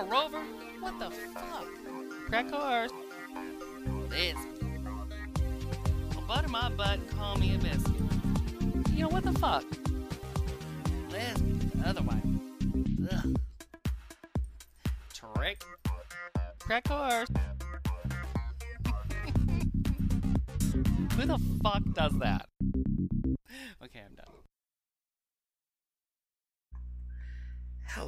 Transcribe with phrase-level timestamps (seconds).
[0.00, 0.44] Oh, Rover,
[0.78, 1.66] what the fuck?
[2.28, 2.92] Crack course.
[4.08, 4.36] This.
[6.14, 7.96] Well, butter my butt call me a biscuit.
[8.92, 9.64] You know what the fuck?
[11.10, 12.22] Lesbian, the other way.
[13.10, 13.34] Ugh.
[15.12, 15.64] Trick.
[16.60, 17.26] Crack course.
[21.16, 22.47] Who the fuck does that?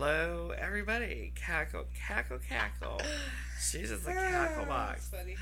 [0.02, 1.30] Hello, everybody.
[1.34, 3.02] Cackle, cackle, cackle.
[3.60, 5.10] She's just a cackle box.
[5.10, 5.36] funny.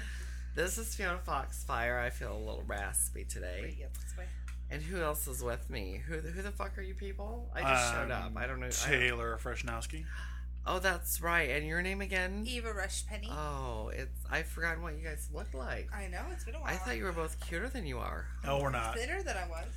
[0.56, 1.96] This is Fiona Foxfire.
[2.00, 3.76] I feel a little raspy today.
[3.78, 4.28] Yep, that's.
[4.68, 6.02] And who else is with me?
[6.08, 7.48] Who who the fuck are you people?
[7.54, 8.24] I just showed up.
[8.24, 8.66] Um, I don't know.
[8.66, 10.04] I don't- Taylor Freshnowski.
[10.66, 11.50] oh, that's right.
[11.50, 12.42] And your name again?
[12.44, 13.30] Eva Rush Penny.
[13.30, 15.88] Oh, it's I've forgotten what you guys look like.
[15.94, 16.66] I know it's been a while.
[16.68, 18.26] I thought you were both cuter than you are.
[18.44, 18.96] No, we're not.
[18.96, 19.68] thinner than I was.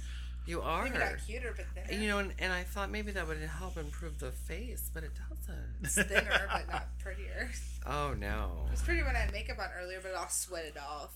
[0.52, 0.84] You are.
[0.84, 2.02] Maybe not cuter, but thinner.
[2.02, 5.12] You know, and, and I thought maybe that would help improve the face, but it
[5.30, 5.76] doesn't.
[5.82, 7.50] It's thinner, but not prettier.
[7.88, 8.66] oh no.
[8.68, 11.16] It was pretty when I had makeup on earlier, but I'll sweat it off.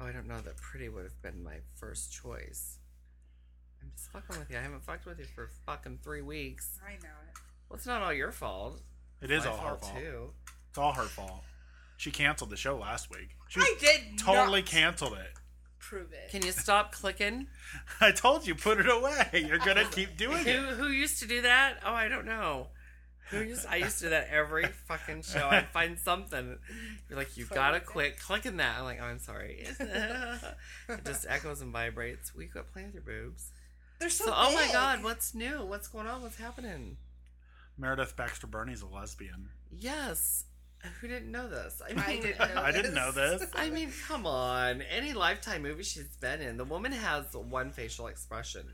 [0.00, 2.78] Oh, I don't know that pretty would have been my first choice.
[3.80, 4.58] I'm just fucking with you.
[4.58, 6.80] I haven't fucked with you for fucking three weeks.
[6.84, 7.38] I know it.
[7.68, 8.80] Well, it's not all your fault.
[9.22, 9.92] It is My all her fault.
[9.96, 10.30] too.
[10.70, 11.44] It's all her fault.
[11.96, 13.36] She canceled the show last week.
[13.46, 15.32] She I did totally not canceled it.
[15.78, 16.30] Prove it.
[16.30, 17.46] Can you stop clicking?
[18.00, 19.44] I told you, put it away.
[19.46, 20.74] You're gonna keep doing Who it.
[20.76, 21.78] who used to do that?
[21.84, 22.68] Oh, I don't know.
[23.30, 23.66] Who used?
[23.66, 25.48] I used to do that every fucking show.
[25.48, 26.58] I'd find something.
[27.08, 28.78] You're like, you gotta quit clicking that.
[28.78, 29.66] I'm like, oh, I'm sorry.
[29.78, 32.34] it just echoes and vibrates.
[32.34, 33.50] We quit playing with your boobs.
[33.98, 35.64] They're so, So, oh my god, what's new?
[35.64, 36.22] What's going on?
[36.22, 36.96] What's happening?
[37.76, 39.50] Meredith Baxter Birney's a lesbian.
[39.70, 40.44] Yes.
[41.00, 41.82] Who didn't know this?
[41.84, 43.44] I mean, I didn't know I didn't know this.
[43.54, 44.82] I mean, come on.
[44.82, 48.64] Any Lifetime movie she's been in, the woman has one facial expression.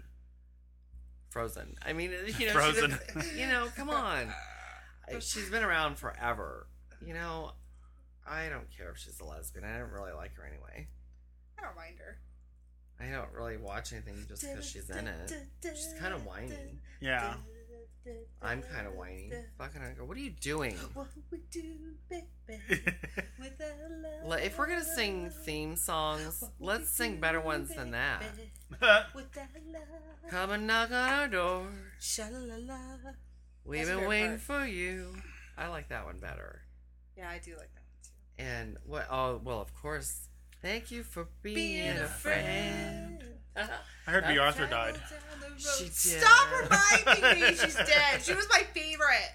[1.30, 1.76] Frozen.
[1.84, 2.98] I mean, you know, Frozen.
[3.36, 4.32] You know, come on.
[5.20, 6.66] She's been around forever.
[7.04, 7.52] You know,
[8.26, 9.64] I don't care if she's a lesbian.
[9.64, 10.88] I don't really like her anyway.
[11.58, 12.18] I don't mind her.
[13.00, 15.32] I don't really watch anything just because she's in it.
[15.62, 16.78] She's kind of whiny.
[17.00, 17.34] Yeah.
[18.42, 19.30] I'm kind of whiny.
[19.58, 20.76] Fucking, girl, what are you doing?
[20.94, 21.62] What we do,
[22.08, 22.22] baby,
[23.38, 24.40] with our love.
[24.40, 28.22] If we're gonna sing theme songs, let's sing better ones than that.
[28.70, 29.06] With our
[29.72, 30.30] love.
[30.30, 31.66] Come and knock on our door.
[32.00, 33.12] Sha-la-la-la.
[33.64, 34.40] We've That's been your waiting part.
[34.40, 35.14] for you.
[35.56, 36.62] I like that one better.
[37.16, 38.10] Yeah, I do like that one too.
[38.38, 39.06] And what?
[39.10, 40.28] Oh, well, of course.
[40.64, 43.22] Thank you for being, Being a a friend.
[44.06, 44.96] I heard Bea Arthur died.
[45.58, 45.92] She did.
[45.94, 48.22] Stop reminding me she's dead.
[48.22, 49.30] She was my favorite.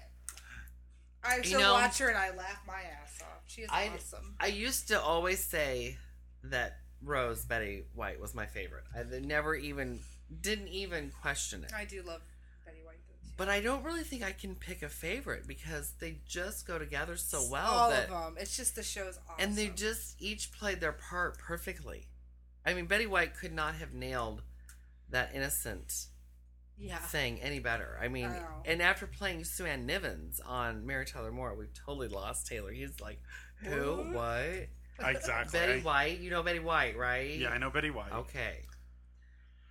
[1.22, 3.42] I You still know- watch her and I laugh my ass off.
[3.46, 4.34] She is I- awesome.
[4.40, 5.98] I used to always say
[6.42, 8.84] that Rose Betty White was my favorite.
[8.94, 10.00] I never even
[10.40, 11.72] didn't even question it.
[11.72, 12.22] I do love
[12.64, 13.29] Betty White though too.
[13.40, 17.16] But I don't really think I can pick a favorite because they just go together
[17.16, 18.34] so well All that of them.
[18.38, 19.42] It's just the show's awesome.
[19.42, 22.08] and they just each played their part perfectly.
[22.66, 24.42] I mean, Betty White could not have nailed
[25.08, 26.08] that innocent
[26.76, 26.98] yeah.
[26.98, 27.98] thing any better.
[27.98, 32.08] I mean, I and after playing Sue Ann Nivens on Mary Tyler Moore, we've totally
[32.08, 32.70] lost Taylor.
[32.70, 33.22] He's like,
[33.62, 34.04] who?
[34.12, 34.68] What?
[34.98, 35.16] What?
[35.16, 35.58] Exactly.
[35.58, 36.20] Betty White.
[36.20, 37.38] You know Betty White, right?
[37.38, 38.12] Yeah, I know Betty White.
[38.12, 38.66] Okay.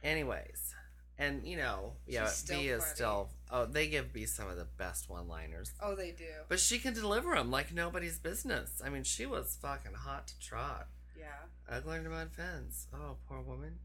[0.04, 0.74] Anyways,
[1.20, 2.96] and you know, yeah, She's Bea is funny.
[2.96, 3.30] still.
[3.52, 5.74] Oh, they give Bea some of the best one-liners.
[5.82, 6.26] Oh, they do.
[6.48, 8.82] But she can deliver them like nobody's business.
[8.84, 10.88] I mean, she was fucking hot to trot.
[11.18, 11.26] Yeah.
[11.70, 12.88] Ugly to mud fence.
[12.94, 13.76] Oh, poor woman.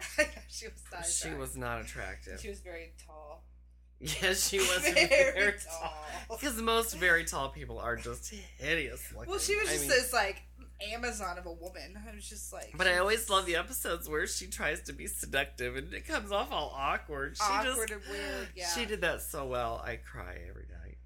[0.48, 1.04] she was not.
[1.06, 1.38] She attractive.
[1.38, 2.40] was not attractive.
[2.40, 3.44] She was very tall.
[4.00, 5.92] Yes, she was Very very, tall.
[6.30, 9.28] Because most very tall people are just hideous looking.
[9.28, 10.36] Well, she was I just mean- this like
[10.92, 11.98] Amazon of a woman.
[12.10, 12.72] I was just like.
[12.76, 16.30] But I always love the episodes where she tries to be seductive and it comes
[16.32, 17.36] off all awkward.
[17.36, 18.48] She awkward just and weird.
[18.54, 18.68] Yeah.
[18.68, 19.82] she did that so well.
[19.84, 20.98] I cry every night.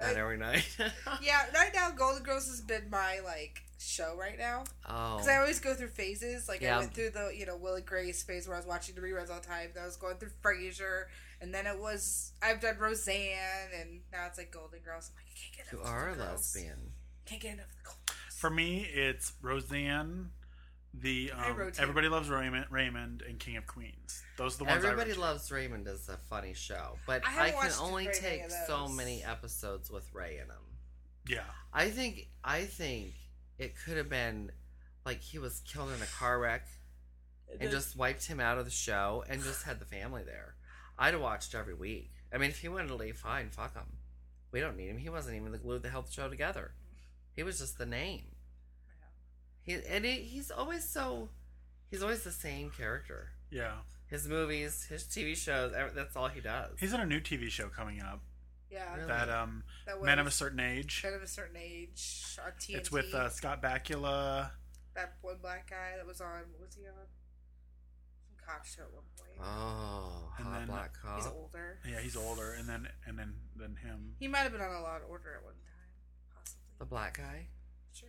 [0.00, 0.76] Not Uh, every night.
[1.22, 5.14] Yeah, right now Golden Girls has been my like show right now oh.
[5.16, 6.48] because I always go through phases.
[6.48, 6.76] Like Yeah.
[6.76, 9.00] I went through the you know Will and Grace phase where I was watching the
[9.00, 9.70] reruns all the time.
[9.74, 11.04] Then I was going through Frasier,
[11.40, 15.10] and then it was I've done Roseanne, and now it's like Golden Girls.
[15.10, 16.28] I'm like I can't get you are a girls.
[16.54, 16.92] lesbian.
[17.24, 18.15] Can't get enough of the Golden Girls.
[18.36, 20.28] For me, it's Roseanne,
[20.92, 21.80] the um, rotate.
[21.80, 24.22] Everybody Loves Raymond, Raymond, and King of Queens.
[24.36, 24.84] Those are the ones.
[24.84, 25.22] Everybody rotate.
[25.22, 29.90] Loves Raymond is a funny show, but I I, can only take so many episodes
[29.90, 30.58] with Ray in them.
[31.26, 33.14] Yeah, I think I think
[33.58, 34.52] it could have been
[35.06, 36.66] like he was killed in a car wreck
[37.58, 40.56] and just wiped him out of the show and just had the family there.
[40.98, 42.10] I'd have watched every week.
[42.34, 43.96] I mean, if he wanted to leave, fine, fuck him.
[44.52, 44.98] We don't need him.
[44.98, 46.72] He wasn't even the glue that held the show together.
[47.36, 48.24] He was just the name.
[49.62, 51.28] He and he, he's always so.
[51.90, 53.30] He's always the same character.
[53.50, 53.72] yeah.
[54.08, 56.78] His movies, his TV shows, that's all he does.
[56.78, 58.20] He's in a new TV show coming up.
[58.70, 59.08] Yeah, Really?
[59.08, 61.00] That um, that was Men of a Certain Age.
[61.04, 62.76] Men of a Certain Age on TNT.
[62.76, 64.50] It's with uh, Scott Bakula.
[64.94, 66.38] that one black guy that was on.
[66.52, 66.92] What was he on?
[68.22, 69.40] Some cop show at one point.
[69.40, 71.16] Oh, And hot then- black cop.
[71.18, 71.78] He's older.
[71.90, 74.14] Yeah, he's older, and then and then then him.
[74.20, 75.75] He might have been on a Law and Order at one time, possibly.
[76.78, 77.46] The black guy?
[77.92, 78.08] Sure.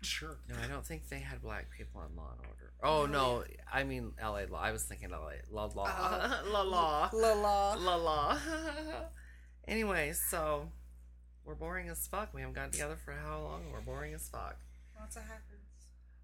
[0.00, 0.38] Sure.
[0.48, 2.72] No, I don't think they had black people on Law and Order.
[2.82, 4.46] Oh no, I mean L.A.
[4.46, 4.58] Law.
[4.60, 5.34] I was thinking L.A.
[5.54, 7.74] Law Law Uh, La Law La la.
[7.74, 8.38] La La.
[9.68, 10.70] anyway, so
[11.44, 12.32] we're boring as fuck.
[12.32, 13.70] We haven't gotten together for how long?
[13.72, 14.56] We're boring as fuck.
[14.98, 15.60] Lots of happens.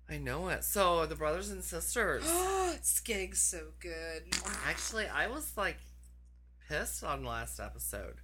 [0.08, 0.64] I know it.
[0.64, 2.22] So the brothers and sisters.
[2.74, 3.02] it's
[3.34, 4.22] so good.
[4.66, 5.76] Actually, I was like
[6.68, 8.16] pissed on last episode.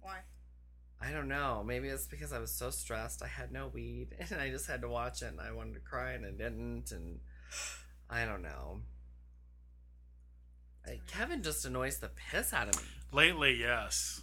[0.00, 0.18] Why?
[1.00, 1.62] I don't know.
[1.64, 3.22] Maybe it's because I was so stressed.
[3.22, 5.80] I had no weed, and I just had to watch it, and I wanted to
[5.80, 7.20] cry, and I didn't, and
[8.10, 8.80] I don't know.
[10.86, 12.88] I, Kevin just annoys the piss out of me.
[13.12, 14.22] Lately, yes.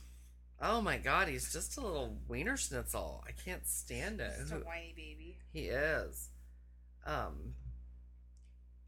[0.62, 3.24] Oh my god, he's just a little wiener schnitzel.
[3.27, 4.33] I can't stand it.
[4.39, 5.38] Just a whiny baby.
[5.51, 6.30] He is.
[7.06, 7.56] Um.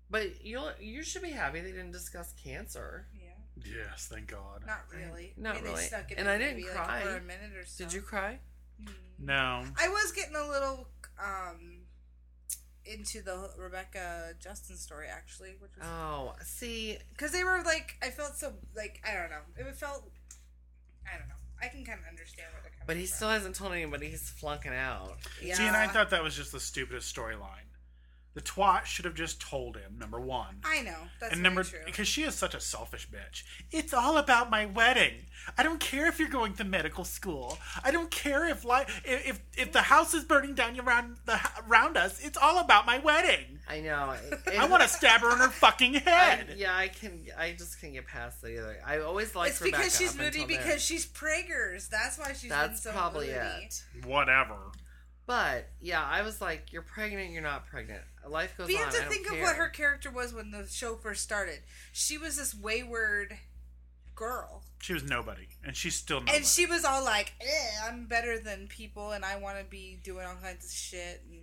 [0.10, 3.08] But you you should be happy they didn't discuss cancer.
[3.66, 3.74] Yeah.
[3.92, 4.64] Yes, thank God.
[4.66, 5.34] Not really.
[5.38, 5.84] Not I mean, they really.
[5.86, 6.96] it And in I didn't maybe, cry.
[7.00, 7.84] Like, for a minute or so.
[7.84, 8.40] Did you cry?
[8.82, 8.92] Hmm.
[9.20, 9.64] No.
[9.80, 10.88] I was getting a little
[11.20, 11.82] um
[12.86, 18.10] into the Rebecca Justin story actually, which was Oh, see, because they were like I
[18.10, 19.42] felt so like I don't know.
[19.58, 20.10] It felt
[21.06, 21.34] I don't know.
[21.62, 22.86] I can kind of understand where they're coming.
[22.86, 23.16] but he from.
[23.16, 25.18] still hasn't told anybody he's flunking out.
[25.42, 25.56] Yeah.
[25.56, 27.66] See, and I thought that was just the stupidest storyline.
[28.38, 30.58] The twat should have just told him, number one.
[30.64, 31.80] I know that's and number true.
[31.88, 33.42] because she is such a selfish bitch.
[33.72, 35.26] It's all about my wedding.
[35.58, 37.58] I don't care if you're going to medical school.
[37.84, 41.40] I don't care if li- if if, if the house is burning down around the
[41.68, 42.24] around us.
[42.24, 43.58] It's all about my wedding.
[43.68, 44.14] I know.
[44.60, 46.54] I want to stab her in her fucking I, head.
[46.58, 47.26] yeah, I can.
[47.40, 48.78] I just can't get past the other.
[48.86, 50.78] I always liked it's Rebecca because she's moody because then.
[50.78, 51.90] she's preggers.
[51.90, 53.40] That's why she's That's been so probably moody.
[53.66, 53.84] it.
[54.06, 54.58] Whatever.
[55.28, 57.32] But yeah, I was like, "You're pregnant.
[57.32, 58.02] You're not pregnant.
[58.28, 59.36] Life goes But you on." have to I don't think care.
[59.36, 61.60] of what her character was when the show first started.
[61.92, 63.38] She was this wayward
[64.16, 64.64] girl.
[64.80, 66.38] She was nobody, and she's still nobody.
[66.38, 70.00] And she was all like, eh, I'm better than people and I want to be
[70.04, 71.24] doing all kinds of shit.
[71.30, 71.40] And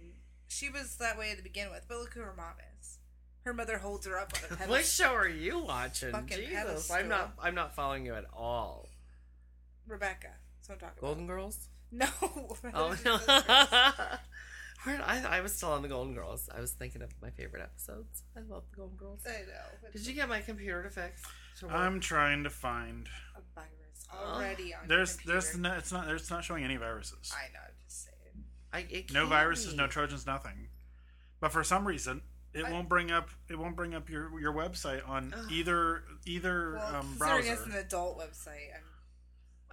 [0.48, 1.84] she was that way to begin with.
[1.86, 2.98] But look who her mom is.
[3.42, 4.69] Her mother holds her up on a pedestal.
[4.70, 6.10] What show are you watching?
[6.12, 6.96] Fucking Jesus, pedestal.
[6.96, 7.34] I'm not.
[7.38, 8.88] I'm not following you at all.
[9.86, 10.28] Rebecca.
[10.56, 11.69] That's what I'm talking Golden Girls.
[11.92, 12.10] About.
[12.64, 12.70] No.
[12.75, 13.19] Oh no.
[14.84, 16.48] Where I, I was still on the Golden Girls.
[16.54, 18.22] I was thinking of my favorite episodes.
[18.36, 19.20] I love the Golden Girls.
[19.26, 19.90] I know.
[19.92, 21.22] Did you get my computer to fix?
[21.60, 21.75] To work?
[21.75, 23.08] I'm trying to find.
[23.36, 23.70] A virus
[24.12, 27.32] already on There's your there's no, it's not there's not showing any viruses.
[27.34, 27.60] I know.
[27.66, 28.44] I'm just saying.
[28.72, 29.76] I, it No viruses, be.
[29.78, 30.69] no trojans, nothing.
[31.40, 32.22] But for some reason,
[32.52, 35.46] it I- won't bring up it won't bring up your your website on Ugh.
[35.52, 37.52] either either Well, um, browser.
[37.52, 38.83] it's an adult website, I'm,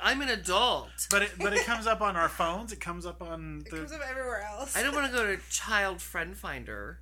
[0.02, 0.90] I'm an adult.
[1.10, 2.72] But it but it comes up on our phones.
[2.72, 3.78] It comes up on it the.
[3.78, 4.76] comes up everywhere else.
[4.76, 7.00] I don't want to go to Child Friend Finder.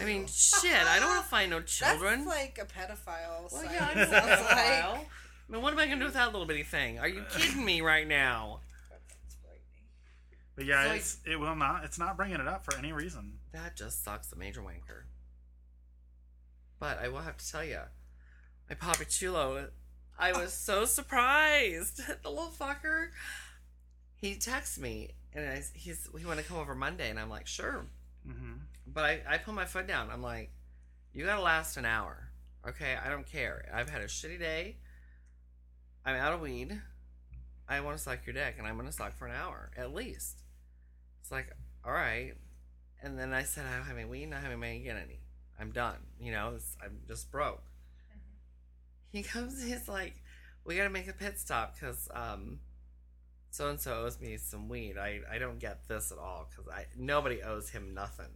[0.00, 0.72] I mean, shit.
[0.74, 2.24] I don't want to find no children.
[2.24, 3.70] That's like a pedophile well, site.
[3.72, 4.48] yeah, I'm sounds a like.
[4.48, 4.98] pedophile.
[5.48, 6.98] I mean, what am I gonna do with that little bitty thing?
[6.98, 8.60] Are you kidding me right now?
[10.54, 11.84] But yeah, It's it's, it will not.
[11.84, 13.34] It's not bringing it up for any reason.
[13.52, 15.02] That just sucks, the major wanker.
[16.78, 17.80] But I will have to tell you,
[18.68, 19.68] my Papi Chulo,
[20.18, 22.00] I was so surprised.
[22.22, 23.08] the little fucker.
[24.16, 27.46] He texts me and I, he's he want to come over Monday, and I'm like,
[27.46, 27.84] sure.
[28.26, 28.54] hmm
[28.86, 30.08] But I, I put my foot down.
[30.10, 30.50] I'm like,
[31.12, 32.30] you gotta last an hour.
[32.66, 33.66] Okay, I don't care.
[33.72, 34.76] I've had a shitty day.
[36.04, 36.80] I'm out of weed.
[37.68, 40.42] I want to suck your dick, and I'm gonna suck for an hour at least.
[41.20, 41.48] It's like,
[41.84, 42.32] all right.
[43.02, 44.26] And then I said, I don't have any weed.
[44.26, 45.20] Not having money to get any.
[45.60, 45.96] I'm done.
[46.18, 47.62] You know, I'm just broke.
[49.10, 49.62] He comes.
[49.62, 50.14] He's like,
[50.64, 52.60] we gotta make a pit stop because um,
[53.50, 54.96] so and so owes me some weed.
[54.98, 58.30] I I don't get this at all because I nobody owes him nothing.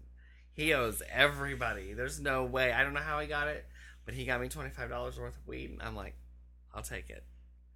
[0.53, 1.93] He owes everybody.
[1.93, 2.73] There's no way.
[2.73, 3.67] I don't know how he got it,
[4.05, 6.15] but he got me twenty five dollars worth of weed, and I'm like,
[6.75, 7.25] I'll take it.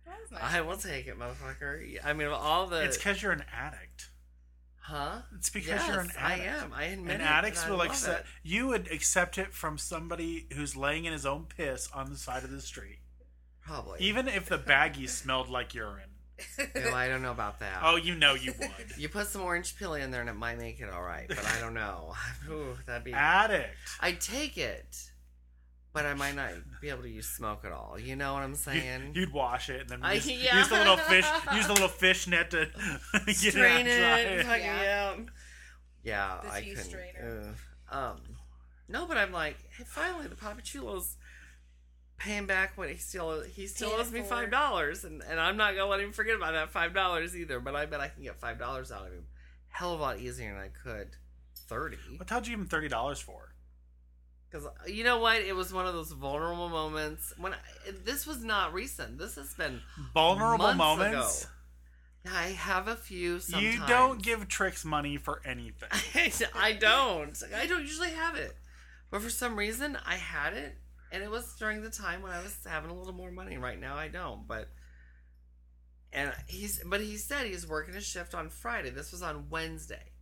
[0.07, 0.41] Nice.
[0.41, 1.99] I will take it, motherfucker.
[2.05, 4.11] I mean, all the It's because you're an addict.
[4.85, 5.19] Huh?
[5.37, 6.49] It's because you're an Yes, I addict.
[6.65, 6.73] am.
[6.73, 8.27] I admit And it, addicts and I will accept.
[8.43, 12.45] You would accept it from somebody who's laying in his own piss on the side
[12.45, 12.99] of the street,
[13.63, 14.01] Probably.
[14.01, 16.11] even if the baggie smelled like urine.
[16.59, 17.81] Ew, I don't know about that.
[17.83, 18.71] Oh, you know you would.
[18.99, 21.45] You put some orange peel in there and it might make it all right, but
[21.47, 22.15] I don't know.
[22.51, 23.13] Ooh, that'd be.
[23.13, 23.71] Addict.
[24.01, 25.11] I'd take it,
[25.95, 26.51] but I might not
[26.83, 27.99] be able to use smoke at all.
[27.99, 29.13] You know what I'm saying?
[29.15, 30.59] You, would wash it and then I- use, yeah.
[30.59, 31.25] use the little fish.
[31.55, 32.67] Use the little fish net to
[33.27, 33.99] get Strain it.
[33.99, 34.03] it.
[34.03, 34.43] out dry.
[34.45, 34.83] fucking- Yeah.
[34.83, 35.17] yeah.
[36.03, 36.85] Yeah, The I tea couldn't.
[36.85, 37.55] strainer.
[37.91, 38.21] Um,
[38.89, 41.17] no, but I'm like, hey, finally the Papi Chulo's.
[42.19, 45.41] paying back when he still he still Paying it owes me five dollars, and and
[45.41, 47.59] I'm not gonna let him forget about that five dollars either.
[47.61, 49.25] But I bet I can get five dollars out of him,
[49.69, 51.09] hell of a lot easier than I could
[51.69, 51.97] thirty.
[52.17, 53.54] What the hell did you give him thirty dollars for?
[54.55, 57.57] Because uh, you know what, it was one of those vulnerable moments when I,
[58.05, 59.19] this was not recent.
[59.19, 59.81] This has been
[60.13, 61.43] Vulnerable moments.
[61.43, 61.51] ago.
[62.33, 63.41] I have a few.
[63.41, 63.75] Sometimes.
[63.75, 65.89] You don't give tricks money for anything.
[66.55, 67.37] I don't.
[67.55, 68.55] I don't usually have it.
[69.11, 70.77] But for some reason, I had it.
[71.11, 73.59] And it was during the time when I was having a little more money.
[73.59, 74.47] Right now, I don't.
[74.47, 74.69] But.
[76.13, 76.81] And he's.
[76.87, 78.91] But he said he's working a shift on Friday.
[78.91, 80.13] This was on Wednesday.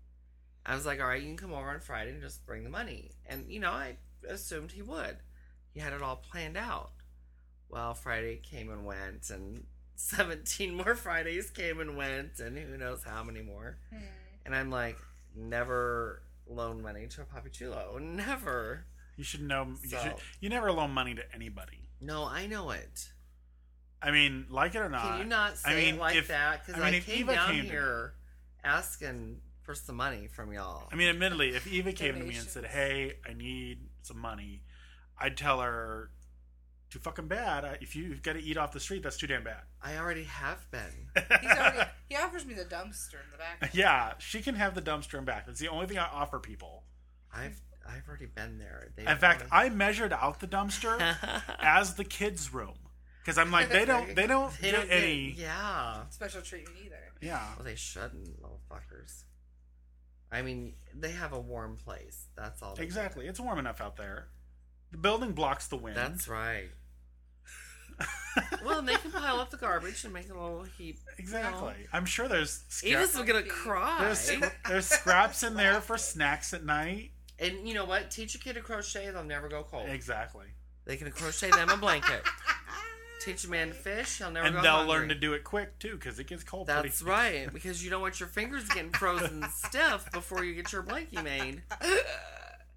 [0.65, 2.71] I was like, all right, you can come over on Friday and just bring the
[2.71, 3.11] money.
[3.27, 3.97] And, you know, I
[4.29, 5.19] assumed he would.
[5.73, 6.91] He had it all planned out.
[7.69, 9.64] Well, Friday came and went, and
[9.97, 13.79] 17 more Fridays came and went, and who knows how many more.
[13.91, 14.00] Hmm.
[14.45, 14.99] And I'm like,
[15.37, 17.99] never loan money to a Papi Chulo.
[18.00, 18.85] Never.
[19.17, 19.69] You should know.
[19.83, 21.88] You, should, you never loan money to anybody.
[22.00, 23.11] No, I know it.
[24.02, 25.02] I mean, like it or not.
[25.02, 26.67] Can you not say I mean, it like if- that?
[26.67, 28.14] Because I I, mean, if came Eva down came to here
[28.64, 30.88] asking for some money from y'all.
[30.91, 34.63] I mean, admittedly, if Eva came to me and said, "Hey, I need some money,"
[35.19, 36.11] I'd tell her,
[36.91, 37.79] "Too fucking bad.
[37.81, 40.71] If you've got to eat off the street, that's too damn bad." I already have
[40.71, 41.09] been.
[41.41, 43.71] He's already, he offers me the dumpster in the back.
[43.75, 45.47] yeah, she can have the dumpster and back.
[45.47, 46.85] That's the only thing I offer people.
[47.35, 48.91] I've I've already been there.
[48.95, 51.17] They In fact, I measured out the dumpster
[51.61, 52.75] as the kids' room
[53.21, 55.35] because I'm like, they don't, they don't they get don't get- any.
[55.37, 56.03] Yeah.
[56.11, 56.97] Special treatment either.
[57.21, 59.25] Yeah, Well, they shouldn't, little fuckers.
[60.33, 62.27] I mean, they have a warm place.
[62.37, 62.75] That's all.
[62.75, 63.27] they exactly.
[63.27, 64.29] It's warm enough out there.
[64.91, 65.97] The building blocks the wind.
[65.97, 66.71] That's right.
[68.65, 70.99] well, and they can pile up the garbage and make a little heap.
[71.19, 71.75] exactly.
[71.93, 73.29] I'm sure there's Eva's scraps.
[73.29, 73.99] gonna cry.
[74.01, 74.33] There's,
[74.69, 77.11] there's scraps in there for snacks at night.
[77.39, 78.11] And you know what?
[78.11, 79.89] Teach a kid to crochet, they'll never go cold.
[79.89, 80.47] Exactly.
[80.85, 82.23] They can crochet them a blanket.
[83.25, 84.95] Teach a man to fish, he'll never and go they'll hungry.
[84.95, 86.67] learn to do it quick too, because it gets cold.
[86.67, 87.11] That's pretty.
[87.45, 91.23] right, because you don't want your fingers getting frozen stiff before you get your blankie
[91.23, 91.62] made.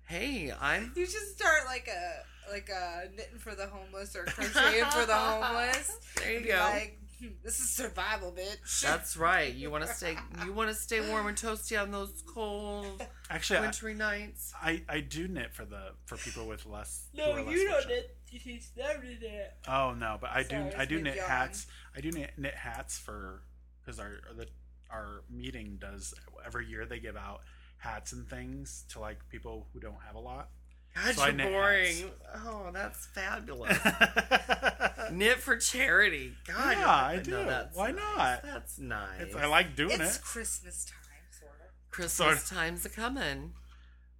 [0.07, 0.91] Hey, I'm.
[0.95, 5.15] You should start like a like a knitting for the homeless or crocheting for the
[5.15, 5.97] homeless.
[6.17, 6.57] There you go.
[6.59, 8.81] Like, "Hmm, this is survival, bitch.
[8.81, 9.51] That's right.
[9.51, 10.15] You want to stay.
[10.45, 14.53] You want to stay warm and toasty on those cold, Actually, I, wintry nights.
[14.61, 17.07] I I do knit for the for people with less.
[17.15, 17.95] no, who less you don't fortunate.
[17.95, 18.17] knit.
[18.43, 19.53] You started it.
[19.67, 21.27] Oh no, but I do Sorry, I do knit yawn.
[21.29, 21.67] hats.
[21.95, 23.41] I do knit, knit hats for
[23.83, 24.47] because our the
[24.89, 26.13] our meeting does
[26.45, 27.41] every year they give out
[27.77, 30.49] hats and things to like people who don't have a lot.
[30.95, 31.95] God, So you're boring.
[31.97, 32.03] hats.
[32.45, 33.77] Oh, that's fabulous.
[35.11, 36.33] Knit for charity.
[36.47, 37.31] God, Yeah, you're- I do.
[37.45, 38.01] that's Why nice.
[38.17, 38.43] not?
[38.43, 39.21] That's nice.
[39.21, 40.21] It's, I like doing It's it.
[40.23, 41.91] Christmas time, sort of.
[41.91, 42.55] Christmas Sorta.
[42.55, 43.53] times a coming.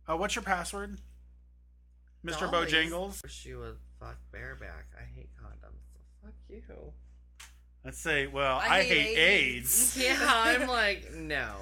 [0.08, 1.00] Uh, what's your password,
[2.24, 2.72] Mister Dollies.
[2.74, 3.24] Bojangles?
[3.24, 4.88] Wish you would fuck bareback.
[4.98, 5.82] I hate condoms.
[5.94, 6.62] So fuck you.
[7.84, 9.98] Let's say, well, I I, hate hate, AIDS.
[9.98, 10.04] AIDS.
[10.06, 11.54] Yeah, I'm like, no.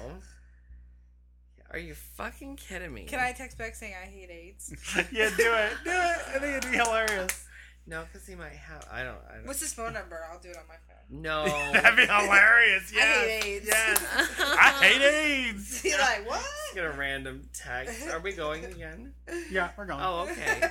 [1.70, 3.04] Are you fucking kidding me?
[3.04, 4.72] Can I text back saying I hate AIDS?
[5.12, 5.94] yeah, do it, do it.
[5.94, 7.44] I think it'd be hilarious.
[7.86, 8.86] No, because he might have.
[8.90, 9.18] I don't.
[9.30, 9.46] I don't.
[9.46, 10.18] What's his phone number?
[10.32, 11.20] I'll do it on my phone.
[11.20, 11.44] No.
[11.72, 12.90] That'd be hilarious.
[12.96, 13.66] I hate AIDS.
[13.66, 14.06] yes.
[14.38, 15.84] I hate AIDS.
[15.84, 16.42] You're like, what?
[16.74, 18.08] Get a random text.
[18.08, 19.12] Are we going again?
[19.50, 20.00] Yeah, we're going.
[20.02, 20.62] Oh, okay.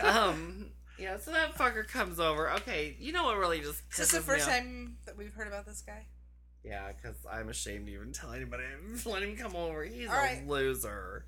[0.00, 0.66] um.
[0.98, 1.18] Yeah.
[1.18, 2.50] So that fucker comes over.
[2.54, 2.96] Okay.
[2.98, 4.54] You know what really just Is this the pisses me first off?
[4.54, 6.06] time that we've heard about this guy?
[6.64, 8.64] Yeah, because I'm ashamed to even tell anybody.
[9.06, 9.84] Let him come over.
[9.84, 10.46] He's All a right.
[10.46, 11.24] loser.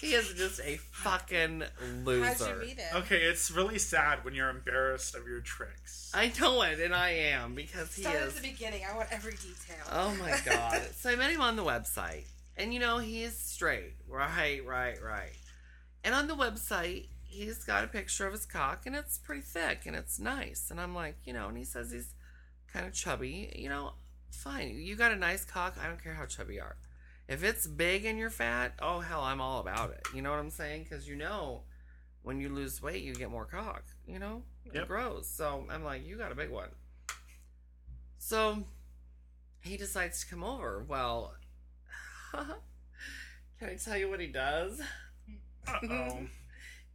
[0.00, 1.62] He is just a fucking
[2.04, 2.24] loser.
[2.24, 2.96] How'd you meet him?
[3.02, 6.10] Okay, it's really sad when you're embarrassed of your tricks.
[6.14, 8.36] I know it, and I am because he Start is.
[8.36, 8.82] at the beginning.
[8.90, 9.84] I want every detail.
[9.92, 10.80] Oh my god.
[10.96, 12.24] so I met him on the website.
[12.56, 13.92] And you know, he is straight.
[14.08, 15.32] Right, right, right.
[16.02, 19.80] And on the website, he's got a picture of his cock and it's pretty thick
[19.86, 20.70] and it's nice.
[20.70, 22.14] And I'm like, you know, and he says he's
[22.72, 23.52] kind of chubby.
[23.56, 23.92] You know,
[24.30, 24.78] fine.
[24.78, 25.76] You got a nice cock.
[25.82, 26.76] I don't care how chubby you are.
[27.28, 30.06] If it's big and you're fat, oh hell, I'm all about it.
[30.14, 30.84] You know what I'm saying?
[30.84, 31.62] Because you know,
[32.22, 33.84] when you lose weight, you get more cock.
[34.06, 34.88] You know, it Yep.
[34.88, 35.26] grows.
[35.28, 36.68] So I'm like, you got a big one.
[38.18, 38.64] So
[39.60, 40.84] he decides to come over.
[40.86, 41.34] Well,
[42.32, 44.80] can I tell you what he does?
[45.66, 46.18] Uh oh.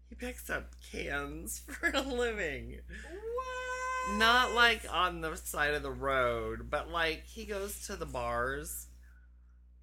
[0.10, 2.80] He picks up cans for a living.
[3.10, 4.18] What?
[4.18, 8.88] Not like on the side of the road, but like he goes to the bars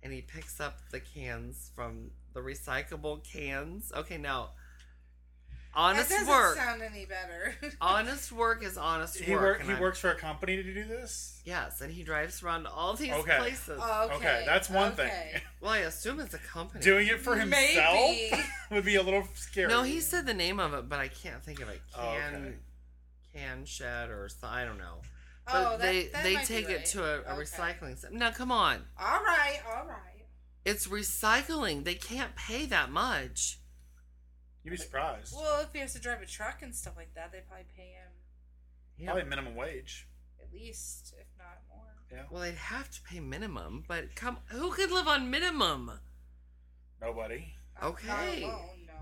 [0.03, 3.93] and he picks up the cans from the recyclable cans.
[3.95, 4.51] Okay, now
[5.77, 6.57] honest that doesn't work.
[6.57, 7.55] sound any better.
[7.81, 9.41] honest work is honest He work.
[9.43, 9.63] work.
[9.63, 11.41] He I'm- works for a company to do this.
[11.45, 13.37] Yes, and he drives around all these Okay.
[13.39, 13.79] places.
[13.83, 14.15] Oh, okay.
[14.17, 15.31] Okay, that's one okay.
[15.33, 15.43] thing.
[15.61, 16.83] well, I assume it's a company.
[16.83, 18.33] Doing it for himself Maybe.
[18.71, 19.69] would be a little scary.
[19.69, 21.81] No, he said the name of it, but I can't think of it.
[21.97, 22.55] Oh, Can okay.
[23.35, 24.99] can shed or so, I don't know.
[25.47, 27.43] Oh, but oh, that, they that they might be take it to a, a Okay.
[27.43, 28.17] recycling center.
[28.17, 30.25] Now come on, All right, all right.
[30.65, 31.85] it's recycling.
[31.85, 33.59] They can't pay that much.
[34.65, 35.35] You'd be surprised.
[35.37, 37.89] Well, if he has to drive a truck and stuff like that, they probably pay
[37.93, 38.11] him
[38.97, 39.11] Yeah.
[39.13, 40.09] Probably minimum wage.
[40.43, 41.95] at least, if not more.
[42.11, 42.25] Yeah.
[42.31, 45.91] Well, they'd have to pay minimum, but come, who could live on minimum?
[47.01, 47.55] Nobody.
[47.81, 48.41] Uh, okay.
[48.43, 48.93] Not alone, no.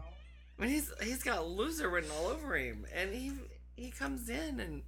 [0.59, 3.33] I mean, he's he's got loser written all over him, and he
[3.76, 4.83] he comes in and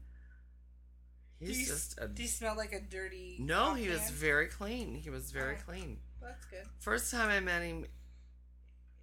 [1.40, 3.36] Do he's you, just a do you smell like a dirty?
[3.40, 3.70] no.
[3.70, 4.94] cock He was very clean.
[4.94, 5.64] He was very Oh.
[5.66, 5.98] clean.
[6.22, 6.64] That's good.
[6.80, 7.84] First time I met him,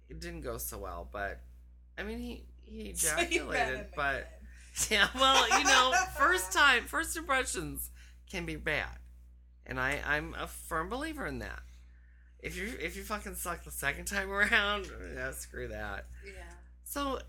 [0.08, 1.40] it didn't go so well, but
[1.98, 4.26] I mean, he he So you met ejaculated, him but again.
[4.90, 7.90] yeah, well, you know, first time, first impressions
[8.30, 8.98] can be bad,
[9.66, 11.60] and I I'm a firm believer in that.
[12.40, 16.06] If you if you fucking suck the second time around, yeah, screw that.
[16.24, 16.32] Yeah.
[16.84, 17.20] So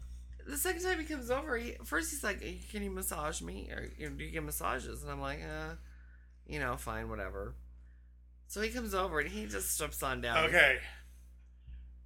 [0.48, 2.42] the second time he comes over, he, first he's like,
[2.72, 5.76] "Can you massage me, or you know, do you get massages?" And I'm like, "Uh,
[6.48, 7.56] you know, fine, whatever."
[8.48, 10.46] So he comes over and he just strips on down.
[10.46, 10.78] Okay.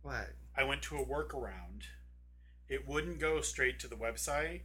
[0.02, 0.30] What?
[0.56, 1.84] I went to a workaround.
[2.69, 4.62] It wouldn't go straight to the website,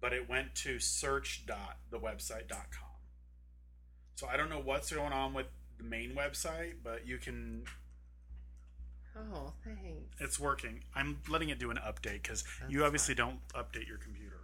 [0.00, 2.88] but it went to search.thewebsite.com.
[4.14, 5.46] So I don't know what's going on with
[5.78, 7.64] the main website, but you can.
[9.16, 10.14] Oh, thanks.
[10.18, 10.84] It's working.
[10.94, 14.36] I'm letting it do an update because you obviously don't update your computer.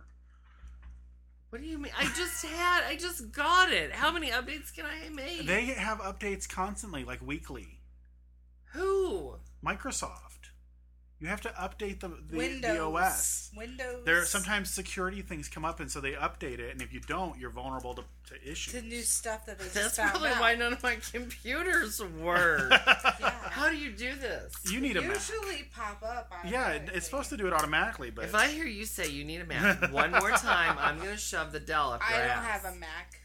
[1.50, 1.92] What do you mean?
[1.96, 3.92] I just had, I just got it.
[3.92, 5.46] How many updates can I make?
[5.46, 7.78] They have updates constantly, like weekly.
[8.72, 9.36] Who?
[9.64, 10.25] Microsoft.
[11.18, 12.76] You have to update the, the, Windows.
[12.76, 13.50] the OS.
[13.56, 14.04] Windows.
[14.04, 16.72] There sometimes security things come up, and so they update it.
[16.72, 18.74] And if you don't, you're vulnerable to, to issues.
[18.74, 20.40] to new stuff that they just That's found probably out.
[20.42, 22.70] why none of my computers work.
[23.18, 23.30] Yeah.
[23.48, 24.52] How do you do this?
[24.70, 25.14] you need a Mac.
[25.14, 26.30] Usually pop up.
[26.46, 29.24] Yeah, it- it's supposed to do it automatically, but If I hear you say you
[29.24, 32.36] need a Mac one more time, I'm gonna shove the Dell up I your don't
[32.36, 32.62] ass.
[32.62, 33.20] have a Mac.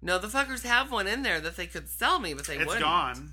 [0.00, 2.64] No, the fuckers have one in there that they could sell me, but they it's
[2.64, 2.82] wouldn't.
[2.84, 3.32] gone.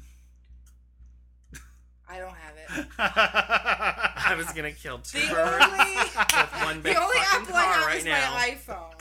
[2.10, 2.88] I don't have it.
[3.00, 7.56] I was gonna kill two The birds only with one big the only fucking Apple
[7.56, 8.34] I car have right is now.
[8.34, 8.94] my iPhone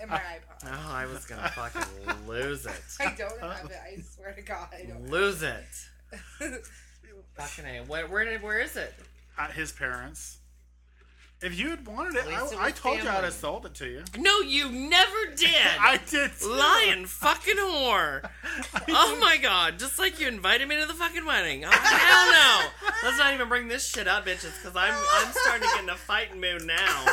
[0.00, 0.40] and my iPod.
[0.66, 1.82] Oh, I was gonna fucking
[2.26, 2.72] lose it.
[3.00, 3.76] I don't have it.
[3.84, 5.10] I swear to God, I don't.
[5.10, 5.64] Lose it.
[7.36, 7.80] Fucking A.
[7.86, 8.94] Where, where, did- where is it?
[9.36, 10.38] At his parents.
[11.44, 13.66] If you had wanted it, At it I, I was told you I'd have sold
[13.66, 14.02] it to you.
[14.18, 15.50] No, you never did.
[15.78, 16.30] I did.
[16.40, 16.48] too.
[16.48, 18.28] Lying fucking whore.
[18.88, 21.64] Oh my god, just like you invited me to the fucking wedding.
[21.64, 22.90] Oh, hell no.
[23.02, 25.88] Let's not even bring this shit up, bitches, because I'm, I'm starting to get in
[25.90, 27.04] a fighting mood now.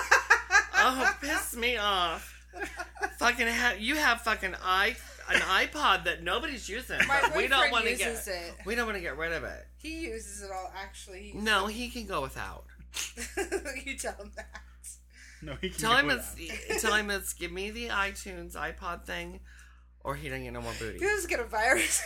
[0.76, 2.34] Oh, piss me off.
[3.18, 4.96] Fucking ha- you have fucking i
[5.30, 8.54] an iPod that nobody's using, My we don't boyfriend want to get uses it.
[8.66, 9.66] we don't want to get rid of it.
[9.78, 10.72] He uses it all.
[10.78, 12.66] Actually, No, he can go without.
[13.86, 14.62] you tell him that.
[15.44, 16.24] No, he can Tell him without.
[16.38, 19.40] it's tell him it's give me the iTunes iPod thing,
[20.04, 21.00] or he don't get no more booty.
[21.00, 22.02] He doesn't get a virus.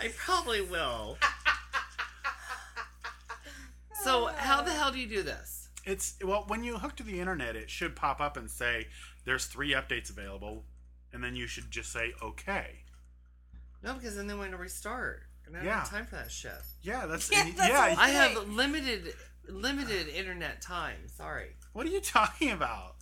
[0.00, 1.18] I probably will.
[4.04, 5.68] So how the hell do you do this?
[5.84, 8.86] It's well when you hook to the internet, it should pop up and say
[9.24, 10.64] there's three updates available,
[11.12, 12.80] and then you should just say okay.
[13.82, 15.80] No, because then they want to restart, and I don't Yeah.
[15.80, 16.52] have time for that shit.
[16.82, 17.94] Yeah, that's Yeah, that's yeah.
[17.98, 19.14] I have limited
[19.48, 21.08] limited internet time.
[21.08, 21.56] Sorry.
[21.72, 22.96] What are you talking about?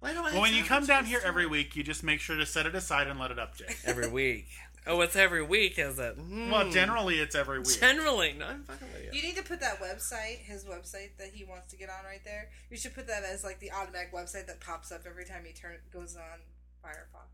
[0.00, 0.32] Why don't I?
[0.32, 1.30] Well, when you come down here restart?
[1.30, 3.76] every week, you just make sure to set it aside and let it update.
[3.84, 4.46] every week.
[4.86, 6.14] Oh, it's every week, is it?
[6.14, 6.50] Hmm.
[6.50, 7.78] Well, generally it's every week.
[7.78, 9.10] Generally, no, I'm fucking with you.
[9.12, 12.24] You need to put that website, his website that he wants to get on right
[12.24, 12.48] there.
[12.70, 15.52] You should put that as like the automatic website that pops up every time he
[15.52, 16.38] turn goes on
[16.82, 17.26] Firefox.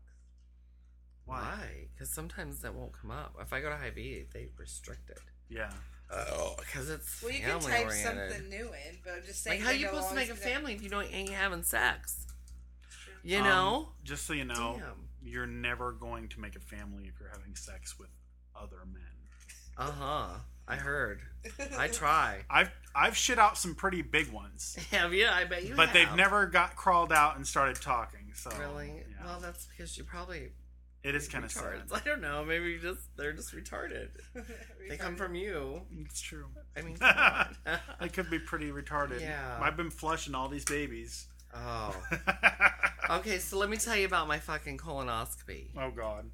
[1.25, 1.87] Why?
[1.93, 3.35] Because sometimes that won't come up.
[3.39, 5.21] If I go to Hy-Vee, they restrict it.
[5.49, 5.71] Yeah.
[6.11, 8.31] Oh, because it's Well, you can type oriented.
[8.31, 9.59] something new in, but I'm just saying.
[9.59, 12.25] Like, how are you supposed to make a family if you don't ain't having sex?
[13.23, 13.91] You Um, know?
[14.03, 15.09] just so you know, Damn.
[15.23, 18.09] you're never going to make a family if you're having sex with
[18.55, 19.01] other men.
[19.77, 20.27] Uh huh.
[20.67, 21.21] I heard.
[21.77, 22.43] I try.
[22.49, 25.27] I've I've shit out some pretty big ones, Have you?
[25.27, 25.75] I bet you.
[25.75, 26.17] but they've have.
[26.17, 28.31] never got crawled out and started talking.
[28.33, 28.87] So Really?
[29.09, 29.25] yeah.
[29.25, 30.51] Well, that's because you probably
[31.05, 31.83] it is kind of sad.
[31.93, 32.43] I don't know.
[32.43, 34.09] Maybe just they're just retarded.
[34.87, 35.81] They come from you.
[36.01, 36.45] It's true.
[36.77, 37.55] I mean, come on.
[37.99, 39.19] I could be pretty retarded.
[39.19, 39.57] Yeah.
[39.59, 41.27] I've been flushing all these babies.
[41.55, 41.95] oh.
[43.09, 45.69] Okay, so let me tell you about my fucking colonoscopy.
[45.75, 46.29] oh God.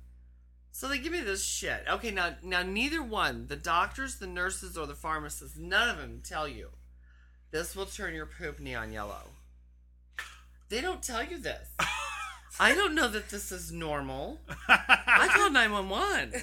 [0.74, 1.84] So they give me this shit.
[1.90, 6.22] Okay, now now neither one, the doctors, the nurses, or the pharmacists, none of them
[6.24, 6.70] tell you
[7.52, 9.30] this will turn your poop neon yellow.
[10.68, 11.70] They don't tell you this.
[12.62, 14.40] I don't know that this is normal.
[14.68, 16.34] I called 911.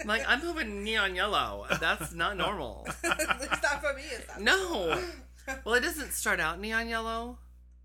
[0.00, 1.66] I'm like, I'm pooping neon yellow.
[1.80, 2.84] That's not normal.
[3.04, 4.02] it's not for me.
[4.10, 4.42] It's not.
[4.42, 5.00] No.
[5.64, 7.38] Well, it doesn't start out neon yellow.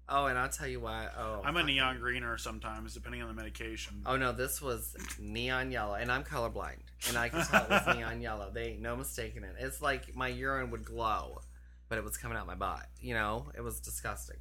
[0.09, 1.13] Oh, and I'll tell you what.
[1.15, 4.01] Oh, I'm a neon greener sometimes, depending on the medication.
[4.07, 7.95] Oh no, this was neon yellow, and I'm colorblind, and I can tell it was
[7.95, 8.49] neon yellow.
[8.51, 9.53] They ain't no mistaking it.
[9.59, 11.41] It's like my urine would glow,
[11.89, 12.87] but it was coming out my butt.
[12.99, 14.37] You know, it was disgusting.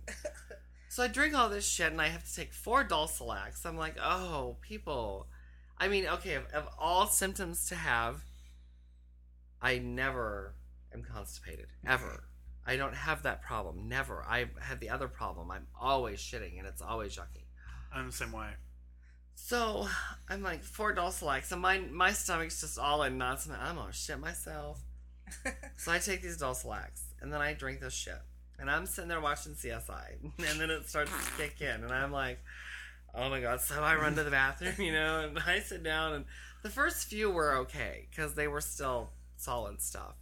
[0.90, 3.64] So I drink all this shit, and I have to take four Dulcolax.
[3.64, 5.28] I'm like, oh, people.
[5.78, 8.24] I mean, okay, of, of all symptoms to have,
[9.62, 10.56] I never
[10.92, 12.24] am constipated ever.
[12.66, 13.88] I don't have that problem.
[13.88, 14.24] Never.
[14.28, 15.52] I have the other problem.
[15.52, 17.44] I'm always shitting, and it's always yucky.
[17.94, 18.48] I'm the same way.
[19.36, 19.86] So
[20.28, 23.92] I'm like four Dulcolax, and my my stomach's just all in knots, and I'm gonna
[23.92, 24.80] shit myself.
[25.76, 28.20] so I take these Dulcolax, and then I drink this shit,
[28.60, 32.12] and I'm sitting there watching CSI, and then it starts to kick in, and I'm
[32.12, 32.38] like,
[33.14, 33.60] oh my god!
[33.60, 36.24] So I run to the bathroom, you know, and I sit down, and
[36.62, 40.14] the first few were okay because they were still solid stuff.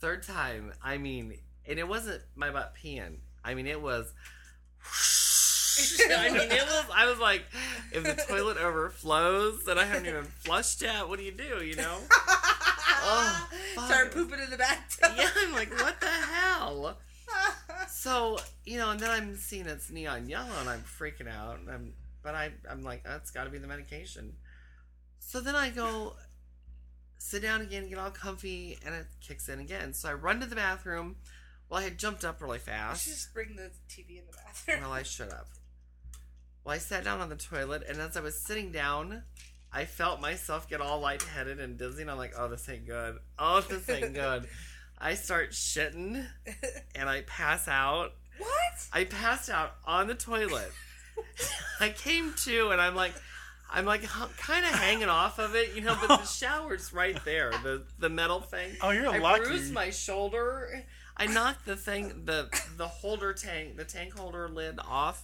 [0.00, 3.18] Third time, I mean, and it wasn't my butt peeing.
[3.44, 4.12] I mean, it was.
[6.10, 6.84] I mean, it was.
[6.94, 7.44] I was like,
[7.92, 11.64] if the toilet overflows and I haven't even flushed yet, what do you do?
[11.64, 11.98] You know?
[13.06, 13.86] Oh, fuck.
[13.86, 15.12] Start pooping in the bathtub.
[15.16, 16.96] Yeah, I'm like, what the hell?
[17.94, 21.60] So you know, and then I'm seeing it's neon yellow, and I'm freaking out.
[21.60, 21.92] And I'm,
[22.24, 24.34] but I, I'm like, that's got to be the medication.
[25.20, 26.16] So then I go
[27.18, 29.94] sit down again, get all comfy, and it kicks in again.
[29.94, 31.16] So I run to the bathroom.
[31.70, 33.04] Well, I had jumped up really fast.
[33.06, 34.80] just bring the TV in the bathroom.
[34.82, 35.46] Well, I should have.
[36.64, 39.22] Well, I sat down on the toilet, and as I was sitting down,
[39.72, 43.18] I felt myself get all lightheaded and dizzy, and I'm like, oh, this ain't good.
[43.38, 44.48] Oh, this ain't good.
[45.04, 46.24] I start shitting,
[46.94, 48.14] and I pass out.
[48.38, 48.50] what?
[48.92, 50.72] I passed out on the toilet.
[51.80, 53.12] I came to, and I'm like,
[53.70, 54.02] I'm like
[54.38, 58.08] kind of hanging off of it, you know, but the shower's right there, the the
[58.08, 58.76] metal thing.
[58.80, 59.44] Oh, you're I lucky.
[59.44, 60.82] bruised my shoulder.
[61.16, 65.22] I knocked the thing, the the holder tank, the tank holder lid off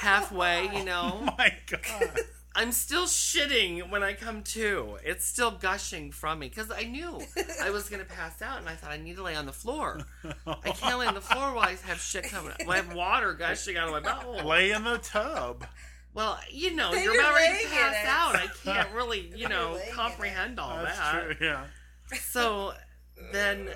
[0.00, 0.64] halfway.
[0.64, 2.18] You Oh know, my god.
[2.56, 4.98] I'm still shitting when I come to.
[5.04, 7.20] It's still gushing from me because I knew
[7.60, 10.00] I was gonna pass out, and I thought I need to lay on the floor.
[10.46, 12.52] I can't lay on the floor while I have shit coming.
[12.64, 14.44] While I have water gushing out of my butthole.
[14.44, 15.66] Lay in the tub.
[16.14, 18.36] Well, you know, Then you're you're about ready to pass out.
[18.36, 21.22] I can't really, you know, comprehend all That's that.
[21.22, 21.34] true.
[21.40, 21.64] Yeah.
[22.20, 22.72] So
[23.32, 23.68] then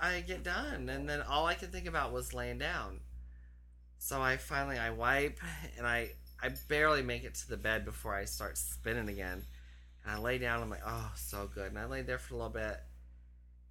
[0.00, 3.00] I get done, and then all I could think about was laying down.
[3.98, 5.40] So I finally I wipe,
[5.76, 6.10] and I
[6.42, 9.42] I barely make it to the bed before I start spinning again.
[10.04, 10.62] And I lay down.
[10.62, 11.68] I'm like, oh, so good.
[11.68, 12.78] And I lay there for a little bit,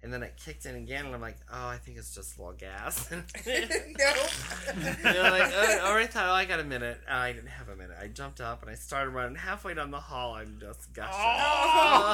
[0.06, 2.40] and then it kicked in again, and I'm like, oh, I think it's just a
[2.40, 3.10] little gas.
[3.10, 3.20] no.
[3.44, 7.00] And I'm like, oh, all right, thought, oh, I got a minute.
[7.10, 7.96] Uh, I didn't have a minute.
[8.00, 9.34] I jumped up and I started running.
[9.34, 11.12] Halfway down the hall, I'm just gushing.
[11.18, 12.12] Oh.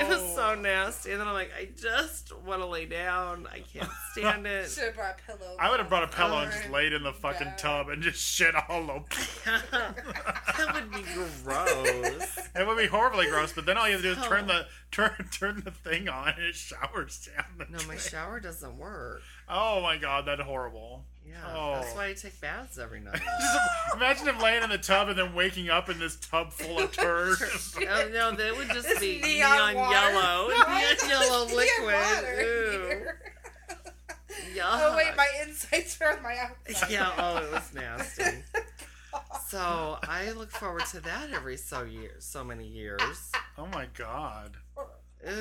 [0.00, 1.10] It was so nasty.
[1.12, 3.46] And then I'm like, I just want to lay down.
[3.52, 4.70] I can't stand it.
[4.70, 5.56] Should have brought a pillow.
[5.58, 7.56] I would have brought a pillow and just laid in the fucking Yeah.
[7.56, 9.04] tub and just shit all over.
[9.44, 11.02] that would be
[11.44, 12.38] gross.
[12.54, 14.66] It would be horribly gross, but then all you have to do is turn the
[14.92, 19.20] turn turn the thing on and it showers down the No, my shower doesn't work.
[19.48, 21.04] Oh my god, that's horrible.
[21.28, 21.72] Yeah, Oh.
[21.74, 23.20] that's why I take baths every night.
[23.40, 26.78] Just imagine him laying in the tub and then waking up in this tub full
[26.78, 27.76] of turds.
[27.90, 29.94] Oh no, that would just This be neon neon, water.
[29.94, 31.94] yellow, neon yellow liquid.
[31.94, 33.18] water
[34.54, 34.60] Ew.
[34.62, 36.90] Oh wait, my insides are on my outside.
[36.90, 38.42] yeah, oh, it was nasty.
[39.48, 43.32] So I look forward to that every so year, so many years.
[43.58, 44.56] Oh my god.
[45.26, 45.34] Ugh.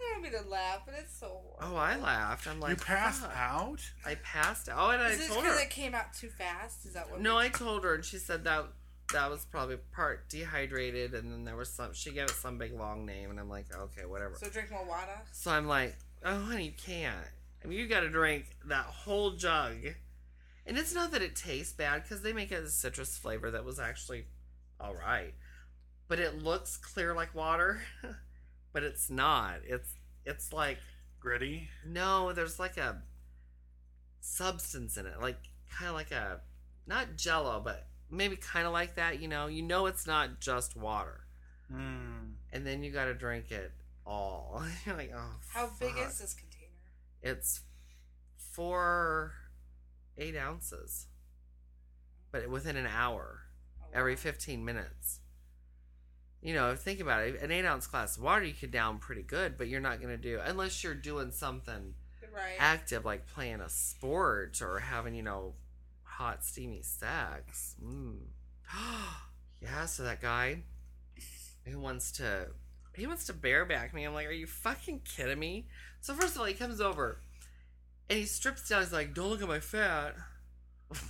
[0.00, 1.58] I don't mean to laugh, but it's so horrible.
[1.60, 2.46] Oh, I laughed.
[2.46, 3.36] I'm like, you passed fuck.
[3.36, 3.80] out?
[4.04, 4.76] I passed out.
[4.78, 5.50] Oh, and I Is this told her.
[5.50, 6.84] because it came out too fast?
[6.84, 7.20] Is that what?
[7.20, 8.66] No, I told her, and she said that
[9.12, 11.94] that was probably part dehydrated, and then there was some.
[11.94, 14.34] She gave it some big long name, and I'm like, okay, whatever.
[14.34, 15.20] So drink more water.
[15.32, 17.16] So I'm like, oh, honey, you can't.
[17.64, 19.76] I mean, you got to drink that whole jug.
[20.66, 23.64] And it's not that it tastes bad because they make it a citrus flavor that
[23.64, 24.24] was actually
[24.80, 25.34] all right,
[26.08, 27.80] but it looks clear like water,
[28.72, 29.56] but it's not.
[29.66, 30.78] It's it's like
[31.20, 31.68] Gritty?
[31.86, 33.02] no, there's like a
[34.20, 35.38] substance in it, like
[35.70, 36.40] kind of like a
[36.86, 39.20] not Jello, but maybe kind of like that.
[39.20, 41.20] You know, you know, it's not just water,
[41.72, 42.34] Mm.
[42.52, 43.72] and then you got to drink it
[44.06, 44.62] all.
[44.86, 46.70] You're like, oh, How big is this container?
[47.22, 47.62] It's
[48.36, 49.32] four,
[50.18, 51.06] eight ounces,
[52.30, 53.40] but within an hour,
[53.82, 55.20] Oh, every 15 minutes.
[56.44, 57.40] You know, think about it.
[57.40, 60.14] An eight ounce glass of water you could down pretty good, but you're not going
[60.14, 61.94] to do, unless you're doing something
[62.32, 62.56] right.
[62.58, 65.54] active like playing a sport or having, you know,
[66.02, 67.76] hot, steamy sex.
[67.82, 68.18] Mm.
[69.62, 70.58] yeah, so that guy
[71.64, 72.48] who wants to
[72.94, 74.04] he wants to bareback me.
[74.04, 75.66] I'm like, are you fucking kidding me?
[76.02, 77.20] So first of all, he comes over
[78.10, 78.82] and he strips down.
[78.82, 80.14] He's like, "Don't look at my fat."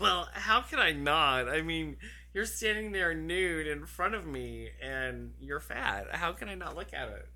[0.00, 1.46] Well, how can I not?
[1.46, 1.98] I mean,
[2.34, 6.08] you're standing there nude in front of me and you're fat.
[6.12, 7.26] How can I not look at it?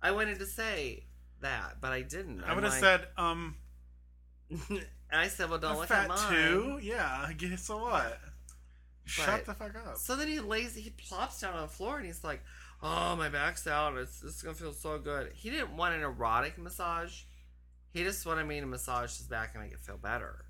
[0.00, 1.06] I wanted to say
[1.40, 2.44] that, but I didn't.
[2.44, 3.56] I would have like- said, um,
[4.50, 6.30] and I said, well, don't look fat at mine.
[6.32, 6.78] too.
[6.82, 8.20] Yeah, I guess so what?
[9.04, 9.96] Shut the fuck up.
[9.96, 12.40] So then he lays, he plops down on the floor and he's like,
[12.80, 13.96] "Oh, my back's out.
[13.96, 17.22] It's, it's gonna feel so good." He didn't want an erotic massage.
[17.90, 20.44] He just wanted me to massage his back and make it feel better.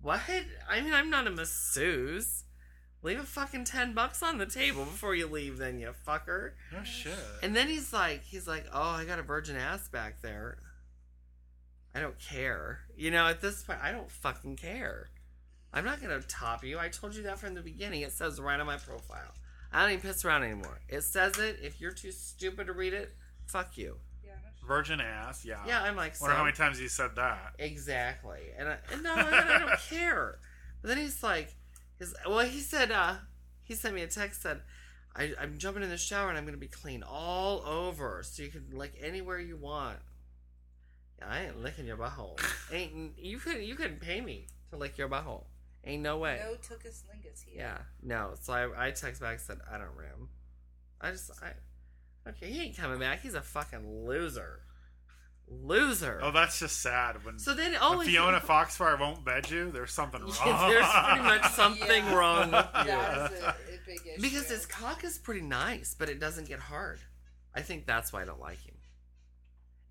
[0.00, 0.20] What?
[0.68, 2.44] I mean, I'm not a masseuse.
[3.06, 6.54] Leave a fucking ten bucks on the table before you leave, then you fucker.
[6.72, 7.14] No shit.
[7.40, 10.58] And then he's like, he's like, "Oh, I got a virgin ass back there."
[11.94, 12.80] I don't care.
[12.96, 15.06] You know, at this point, I don't fucking care.
[15.72, 16.80] I'm not gonna top you.
[16.80, 18.00] I told you that from the beginning.
[18.00, 19.32] It says right on my profile.
[19.72, 20.80] I don't even piss around anymore.
[20.88, 21.60] It says it.
[21.62, 23.14] If you're too stupid to read it,
[23.46, 23.98] fuck you.
[24.24, 24.66] Yeah, no shit.
[24.66, 25.44] Virgin ass.
[25.44, 25.60] Yeah.
[25.64, 27.54] Yeah, I'm like, Wonder so- how many times you said that.
[27.60, 28.40] Exactly.
[28.58, 30.38] And, I, and no, I, I don't care.
[30.82, 31.54] But then he's like,
[31.98, 33.14] his, well, he said, uh,
[33.64, 34.60] he sent me a text said,
[35.16, 38.42] I, I'm jumping in the shower and I'm going to be clean all over so
[38.42, 39.98] you can lick anywhere you want.
[41.18, 42.38] Yeah, I ain't licking your butthole.
[42.72, 45.44] ain't you couldn't you couldn't pay me to lick your butthole.
[45.84, 46.40] Ain't no way.
[46.44, 47.54] No tuchus lingus here.
[47.56, 48.34] Yeah, no.
[48.40, 50.28] So I, I text back said I don't rim.
[51.00, 52.50] I just I okay.
[52.50, 53.22] He ain't coming back.
[53.22, 54.60] He's a fucking loser.
[55.48, 56.18] Loser.
[56.22, 57.24] Oh, that's just sad.
[57.24, 60.68] When, so then oh when he- Fiona Foxfire won't bed you, there's something wrong.
[60.70, 62.14] There's pretty much something Yeah.
[62.14, 62.84] wrong with you.
[62.92, 63.54] That is a, a
[63.86, 64.20] big issue.
[64.22, 66.98] Because his cock is pretty nice, but it doesn't get hard.
[67.54, 68.74] I think that's why I don't like him.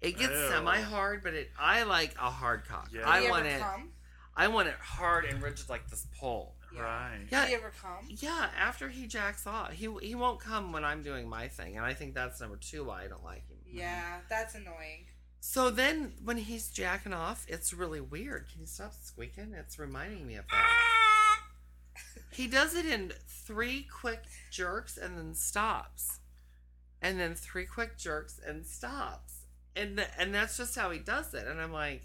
[0.02, 0.48] It gets Ew.
[0.50, 2.90] semi hard, but it I like a hard cock.
[2.92, 3.00] Yeah.
[3.00, 3.90] Did I want ever it Come?
[4.36, 6.56] I want it hard and rigid like this pole.
[6.78, 7.20] Right.
[7.32, 7.42] Yeah.
[7.46, 8.06] Did he ever come?
[8.10, 9.72] Yeah, after he jacks off.
[9.72, 12.84] He he won't come when I'm doing my thing, and I think that's number two
[12.84, 13.58] why I don't like him.
[13.72, 15.06] Yeah, that's annoying.
[15.48, 18.50] So then when he's jacking off, it's really weird.
[18.52, 19.54] Can you stop squeaking?
[19.54, 21.40] It's reminding me of that.
[22.32, 26.20] He does it in three quick jerks and then stops.
[27.00, 29.42] And then three quick jerks and stops.
[29.76, 31.46] And th- and that's just how he does it.
[31.48, 32.02] And I'm like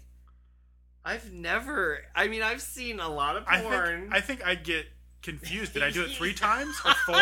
[1.03, 4.01] I've never I mean I've seen a lot of I porn.
[4.01, 4.85] think I think I'd get
[5.21, 5.73] confused.
[5.73, 7.15] Did I do it three times or four?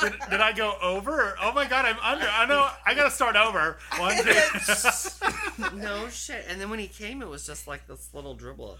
[0.00, 1.34] did, did I go over?
[1.40, 2.26] Oh my god, I'm under.
[2.26, 2.68] I know.
[2.86, 3.78] I gotta start over.
[3.98, 5.76] One, two.
[5.76, 6.44] no shit.
[6.48, 8.78] And then when he came it was just like this little dribble.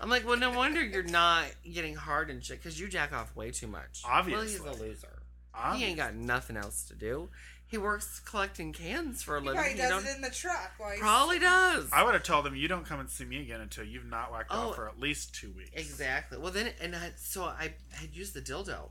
[0.00, 3.34] I'm like, well, no wonder you're not getting hard and shit because you jack off
[3.36, 4.02] way too much.
[4.04, 4.60] Obviously.
[4.60, 5.22] well, he's a loser.
[5.54, 7.28] Um, He ain't got nothing else to do.
[7.66, 9.56] He works collecting cans for a He living.
[9.60, 10.72] probably He does don't- it in the truck.
[10.78, 11.88] While probably does.
[11.92, 14.30] I would have told him you don't come and see me again until you've not
[14.30, 14.70] whacked Oh.
[14.70, 15.70] off for at least two weeks.
[15.72, 16.38] Exactly.
[16.38, 18.90] Well, then, and I, so I had used the dildo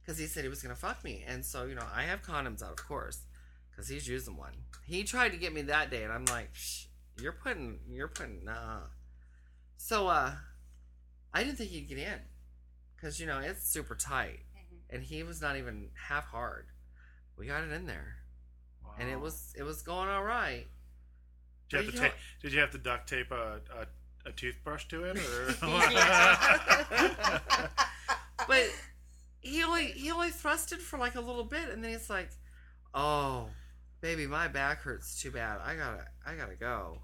[0.00, 2.62] because he said he was gonna fuck me, and so you know I have condoms
[2.62, 3.20] out, of course,
[3.70, 4.54] because he's using one.
[4.84, 6.86] He tried to get me that day, and I'm like, Shh,
[7.20, 8.80] you're putting, you're putting, nah.
[9.76, 10.34] So, uh,
[11.32, 12.20] I didn't think he'd get in
[12.96, 14.78] because you know it's super tight, Mhm.
[14.90, 16.68] and he was not even half hard.
[17.36, 18.16] We got it in there,
[18.98, 20.66] and it was it was going all right.
[21.68, 23.86] Did you have to you ta- Did you have to duct tape a, a,
[24.28, 25.54] a toothbrush to it, or?
[28.48, 28.70] but
[29.44, 32.30] he only he only thrusted for like a little bit and then he's like
[32.94, 33.48] oh
[34.00, 35.60] baby my back hurts too bad.
[35.62, 36.98] I gotta i gotta go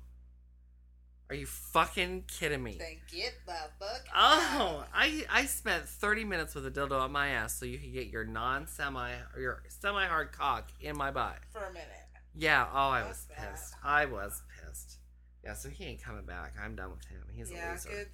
[1.30, 6.54] are you fucking kidding me Then get the fuck oh i i spent 30 minutes
[6.54, 10.32] with a dildo on my ass so you could get your non-semi or your semi-hard
[10.32, 11.88] cock in my butt for a minute.
[12.34, 13.50] yeah oh i Fuck was that.
[13.52, 14.98] pissed i was pissed
[15.44, 17.96] yeah so he ain't coming back i'm done with him he's a loser good.
[17.98, 18.06] Good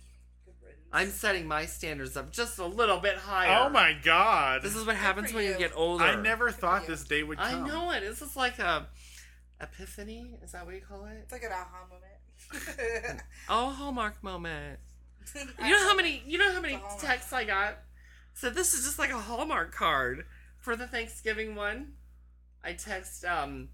[0.92, 4.62] i'm setting my standards up just a little bit higher oh my god!
[4.62, 5.58] this is what happens when you you.
[5.58, 6.04] get older.
[6.04, 7.64] I never thought this day would come.
[7.64, 8.00] I know it.
[8.00, 8.86] This is like a
[9.60, 10.38] epiphany.
[10.42, 11.18] Is that what you call it?
[11.22, 12.04] It's like an aha moment.
[13.48, 14.78] Oh, Hallmark moment.
[15.34, 16.22] You know how many?
[16.26, 17.04] You know how many It's a Hallmark.
[17.06, 17.78] texts I got?
[18.34, 20.24] So this is just like a Hallmark card
[20.60, 21.94] for the Thanksgiving one.
[22.62, 23.68] I text um,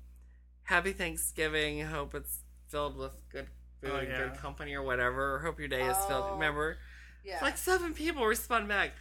[0.64, 1.80] "Happy Thanksgiving.
[1.82, 3.48] Hope it's filled with good
[3.80, 4.16] food, Oh, yeah.
[4.18, 5.40] good company, or whatever.
[5.40, 6.34] Hope your day is filled." Oh.
[6.34, 6.78] Remember?
[7.24, 7.38] Yeah.
[7.42, 8.92] Like seven people respond back.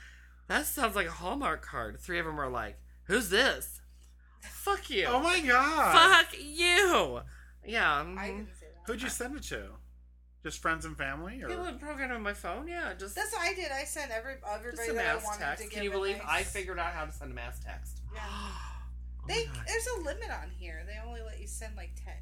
[0.47, 1.99] That sounds like a Hallmark card.
[1.99, 3.79] Three of them are like, "Who's this?"
[4.41, 5.05] Fuck you.
[5.05, 5.93] Oh my god!
[6.25, 7.21] Fuck you.
[7.65, 8.03] Yeah.
[8.17, 8.43] I
[8.85, 8.93] didn't say that.
[8.93, 9.69] Who'd you send it to?
[10.43, 12.67] Just friends and family, or People in program on my phone.
[12.67, 13.71] Yeah, just That's what I did.
[13.71, 15.57] I sent every just everybody a that I mass wanted text.
[15.63, 18.01] to give Can you believe nice- I figured out how to send a mass text?
[18.13, 18.21] Yeah.
[19.23, 19.55] Oh They God.
[19.67, 20.81] there's a limit on here.
[20.87, 22.15] They only let you send like ten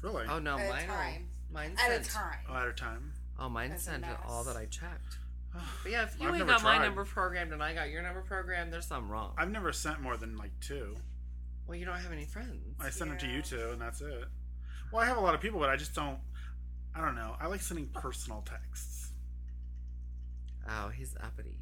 [0.00, 0.26] really?
[0.28, 0.86] Oh no, at a mine.
[0.86, 1.28] time.
[1.52, 2.06] Mine at sent.
[2.06, 2.38] a time.
[2.48, 3.12] Oh, at a time.
[3.36, 4.20] Oh, mine As a sent mass.
[4.28, 5.18] all that I checked.
[5.82, 6.84] But yeah, if you I've ain't never got my tried.
[6.86, 9.34] number programmed and I got your number programmed, there's something wrong.
[9.36, 10.94] I've never sent more than like two.
[11.66, 12.76] well, you don't have any friends.
[12.78, 13.32] I send them to Yeah.
[13.34, 14.24] you two, and that's it.
[14.92, 16.18] Well, I have a lot of people, but I just don't.
[16.94, 17.36] I don't know.
[17.40, 19.10] I like sending personal texts.
[20.68, 21.56] Oh, he's uppity.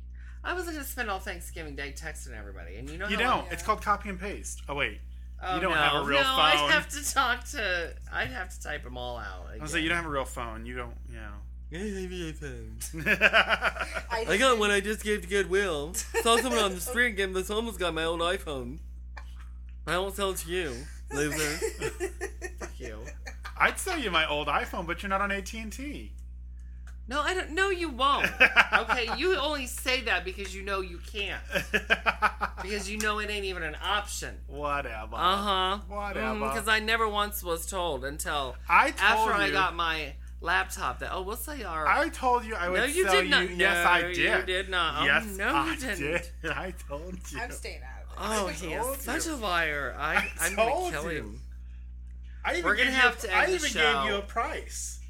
[0.44, 3.46] I wasn't gonna spend all Thanksgiving Day texting everybody, and you know You how don't.
[3.46, 3.52] yeah.
[3.52, 4.62] It's called copy and paste.
[4.68, 5.00] Oh wait,
[5.42, 6.38] Oh, You don't no, have a real no, phone.
[6.40, 7.94] I'd have to talk to.
[8.12, 9.46] I'd have to type them all out.
[9.54, 10.64] I was like, you don't have a real phone.
[10.66, 10.94] You don't.
[11.10, 11.32] You know.
[14.10, 15.92] I, I got one I just gave to Goodwill.
[16.22, 18.78] Saw someone on the street and gave this almost got my old iPhone.
[19.86, 20.74] I won't sell it to you,
[21.10, 21.58] loser.
[23.58, 23.72] Fuck you.
[23.72, 26.12] I'd sell you my old iPhone, but you're not on AT and T.
[27.10, 27.52] No, I don't.
[27.52, 28.28] No, you won't.
[28.80, 31.40] Okay, you only say that because you know you can't.
[32.62, 34.36] Because you know it ain't even an option.
[34.48, 35.14] Whatever.
[35.14, 35.78] Uh huh.
[35.88, 36.40] Whatever.
[36.40, 41.10] Because I never once was told until I told after I got my laptop that
[41.14, 41.86] oh we'll sell you our.
[41.86, 43.48] I told you I would no, you sell did not.
[43.48, 43.56] you.
[43.56, 44.16] Yes, I did.
[44.18, 45.02] You did not.
[45.02, 45.98] Oh, Yes, no, I you didn't.
[46.00, 46.22] did.
[46.50, 47.40] I told you.
[47.40, 48.42] I'm staying out of it.
[48.42, 49.94] Oh, he told is such a liar.
[49.98, 51.18] I, I I'm gonna kill you.
[51.18, 51.40] him.
[52.48, 54.02] I even We're gonna have you, to end I the even show.
[54.02, 55.00] gave you a price.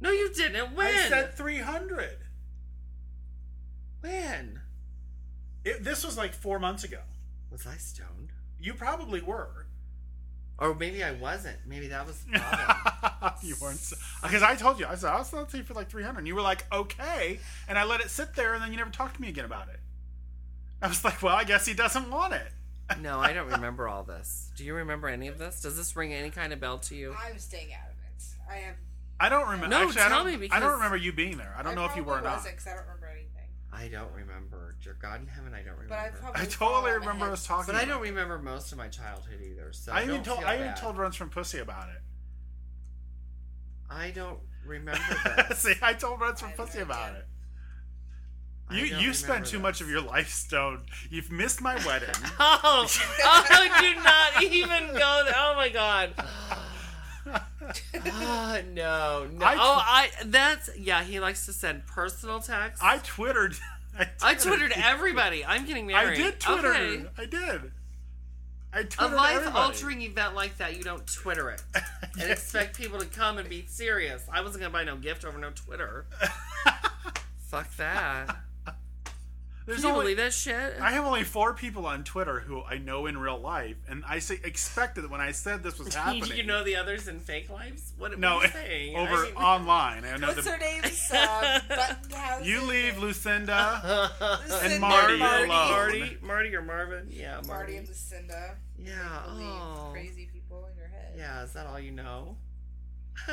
[0.00, 0.74] No, you didn't.
[0.74, 0.86] When?
[0.86, 2.18] I said three hundred.
[4.00, 4.60] when?
[5.80, 6.98] This was like four months ago.
[7.50, 8.30] Was I stoned?
[8.58, 9.66] You probably were.
[10.58, 11.58] Or maybe I wasn't.
[11.66, 13.32] Maybe that was the problem.
[13.42, 13.80] you weren't
[14.22, 16.20] because I told you I said I was going to you for like three hundred.
[16.20, 18.90] And You were like okay, and I let it sit there, and then you never
[18.90, 19.80] talked to me again about it.
[20.80, 22.50] I was like, well, I guess he doesn't want it.
[23.00, 24.50] No, I don't remember all this.
[24.56, 25.60] Do you remember any of this?
[25.62, 27.14] Does this ring any kind of bell to you?
[27.18, 28.24] I'm staying out of it.
[28.50, 28.74] I have.
[29.20, 29.68] I don't remember.
[29.68, 31.54] No, Actually, I tell don't, me I don't remember you being there.
[31.56, 32.36] I don't know if you were or not.
[32.38, 33.28] wasn't 'cause I don't remember anything.
[33.72, 34.74] I don't remember.
[34.82, 35.88] Dear God in heaven, I don't remember.
[35.90, 36.42] But I probably.
[36.42, 37.32] I totally remember head.
[37.32, 37.72] us talking.
[37.72, 38.08] But I don't it.
[38.10, 39.72] remember most of my childhood either.
[39.72, 40.76] So I even told I even bad.
[40.76, 42.02] told Runs from Pussy about it.
[43.90, 45.00] I don't remember
[45.48, 45.58] this.
[45.60, 47.26] See, I told Runs from Pussy about it.
[48.74, 49.62] You you spent too this.
[49.62, 50.82] much of your life stoned.
[51.10, 52.08] You've missed my wedding.
[52.38, 52.86] Oh,
[53.24, 55.34] oh, do not even go there.
[55.36, 56.12] Oh my god.
[57.26, 59.46] Oh, no, no.
[59.46, 60.10] I oh, I.
[60.24, 61.02] That's yeah.
[61.02, 62.82] He likes to send personal texts.
[62.82, 63.54] I twittered.
[63.98, 65.44] I twittered, I twittered everybody.
[65.44, 66.18] I'm getting married.
[66.18, 66.72] I did Twitter.
[66.72, 67.04] Okay.
[67.18, 67.72] I did.
[68.74, 71.62] I A twittered a life-altering event like that, you don't Twitter it
[72.18, 74.24] and expect people to come and be serious.
[74.32, 76.06] I wasn't gonna buy no gift over no Twitter.
[77.50, 78.34] Fuck that.
[79.64, 80.74] There's Can you only, believe that shit?
[80.80, 84.18] I have only four people on Twitter who I know in real life, and I
[84.18, 86.36] say expected when I said this was happening.
[86.36, 87.92] you know the others in fake lives?
[87.96, 88.96] What, no, are you saying?
[88.96, 90.04] over I mean- online.
[90.04, 90.82] I know What's the, her name?
[91.12, 94.10] Uh, you leave Lucinda.
[94.20, 95.44] Lucinda, and Marty Marty.
[95.44, 95.48] alone.
[95.48, 97.06] Marty, Marty or Marvin?
[97.10, 97.48] Yeah, Marty.
[97.48, 98.56] Marty and Lucinda.
[98.78, 99.22] yeah.
[99.26, 99.90] Believe Oh.
[99.92, 101.12] crazy people in your head.
[101.16, 101.44] Yeah.
[101.44, 102.36] Is that all you know?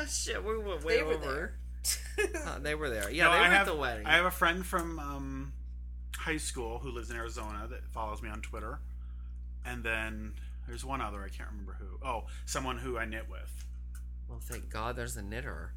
[0.08, 1.54] Shit, we went way They were over.
[2.18, 2.32] there.
[2.46, 3.10] Uh, they were there.
[3.10, 4.06] Yeah, No, they were I have, at the wedding.
[4.06, 5.52] I have a friend from um,
[6.20, 8.78] high school who lives in Arizona that follows me on Twitter,
[9.64, 10.34] and then
[10.68, 11.98] there's one other I can't remember who.
[12.06, 13.64] Oh, someone who I knit with.
[14.28, 15.72] well, thank God there's a knitter.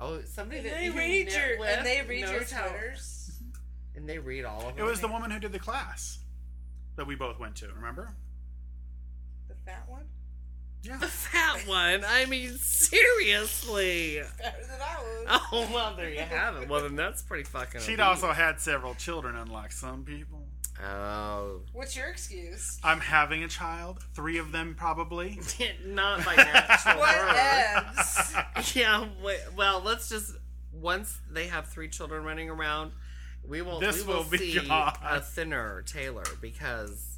[0.00, 3.38] Oh, somebody that they you read knit your with and they read your knows Twitters.
[3.96, 4.86] and they read all of It them.
[4.86, 6.18] was the woman who did the class
[6.96, 7.68] that we both went to.
[7.74, 8.14] Remember?
[9.48, 10.04] The fat one.
[10.82, 10.96] Yeah.
[11.00, 12.04] the fat one.
[12.06, 14.20] I mean, seriously.
[14.38, 15.40] Better than I was.
[15.52, 16.68] Oh well, there you have it.
[16.68, 17.80] Well, then that's pretty fucking.
[17.82, 18.00] She'd elite.
[18.00, 20.46] also had several children, unlike some people.
[20.82, 22.78] Oh, What's your excuse?
[22.84, 25.40] I'm having a child, three of them probably.
[25.86, 27.14] not by natural What
[27.94, 28.76] birth.
[28.76, 29.06] Yeah.
[29.56, 30.36] Well, let's just
[30.72, 32.92] once they have three children running around,
[33.46, 33.80] we will.
[33.80, 34.96] This we will, will be see gone.
[35.02, 37.17] a thinner Taylor because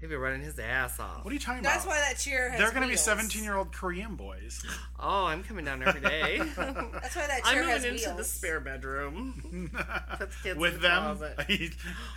[0.00, 1.24] he'll be running his ass off.
[1.24, 1.72] What are you talking about?
[1.72, 1.96] That's about?
[1.96, 3.00] why that chair has They're going to be wheels.
[3.04, 4.64] 17 year old Korean boys.
[4.98, 6.38] Oh, I'm coming down every day.
[6.56, 9.70] That's why that I'm chair has moving into the spare bedroom.
[10.18, 11.02] Put the kids in With the them.
[11.16, 11.36] closet.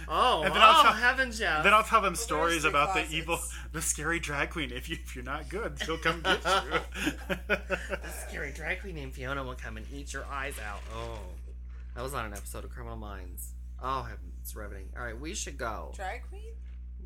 [0.07, 1.61] Oh, And then I'll oh, tell- heavens, yeah.
[1.65, 3.11] I'll tell them stories the about closets?
[3.11, 3.39] the evil,
[3.71, 4.71] the scary drag queen.
[4.71, 6.79] If you if you're not good, she'll come get you.
[7.27, 7.79] The
[8.27, 10.81] scary drag queen named Fiona will come and eat your eyes out.
[10.95, 11.19] Oh,
[11.95, 13.53] that was on an episode of Criminal Minds.
[13.83, 14.89] Oh, heavens, it's riveting.
[14.97, 15.91] All right, we should go.
[15.95, 16.41] Drag queen?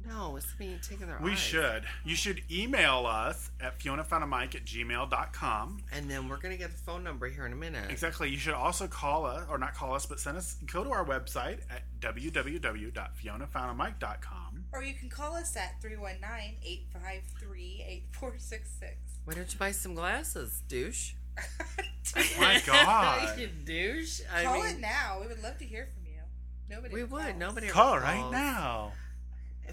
[0.07, 1.39] No, it's me taking their we eyes.
[1.39, 1.83] should.
[2.03, 5.77] You should email us at fionafoundamike at gmail.com.
[5.91, 7.89] And then we're gonna get the phone number here in a minute.
[7.89, 8.29] Exactly.
[8.29, 11.05] You should also call us, or not call us, but send us, go to our
[11.05, 14.65] website at www.fionafoundamike.com.
[14.73, 18.95] Or you can call us at 319 853 8466.
[19.25, 21.13] Why don't you buy some glasses, douche?
[22.39, 23.37] My God.
[23.39, 24.21] you douche.
[24.33, 25.17] I Call mean, it now.
[25.21, 26.21] We would love to hear from you.
[26.69, 27.11] Nobody we calls.
[27.23, 27.37] would.
[27.37, 28.31] Nobody ever Call right calls.
[28.31, 28.91] now.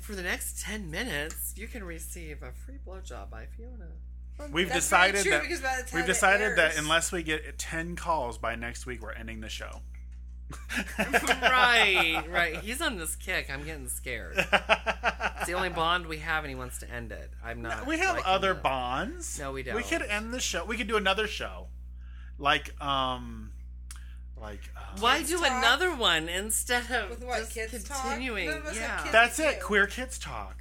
[0.00, 3.88] For the next ten minutes, you can receive a free blowjob by Fiona.
[4.50, 6.78] We've That's decided very true, that because by the time we've it decided that airs-
[6.78, 9.82] unless we get 10 calls by next week, we're ending the show.
[10.98, 12.56] right, right.
[12.56, 13.48] He's on this kick.
[13.50, 14.34] I'm getting scared.
[14.36, 17.30] It's the only bond we have, and he wants to end it.
[17.44, 17.86] I'm not.
[17.86, 18.62] we have liking other this.
[18.62, 19.38] bonds.
[19.38, 19.76] No, we We don't.
[19.76, 20.64] We could end the show.
[20.64, 21.68] We could do another show,
[22.38, 23.52] like um,
[24.42, 25.46] Like, uh, Why do talk?
[25.46, 28.48] another one instead of With what, just kids continuing?
[28.48, 28.98] None of us have yeah.
[29.02, 29.12] kids.
[29.12, 29.44] that's you.
[29.46, 29.60] it.
[29.62, 30.56] Queer kids talk.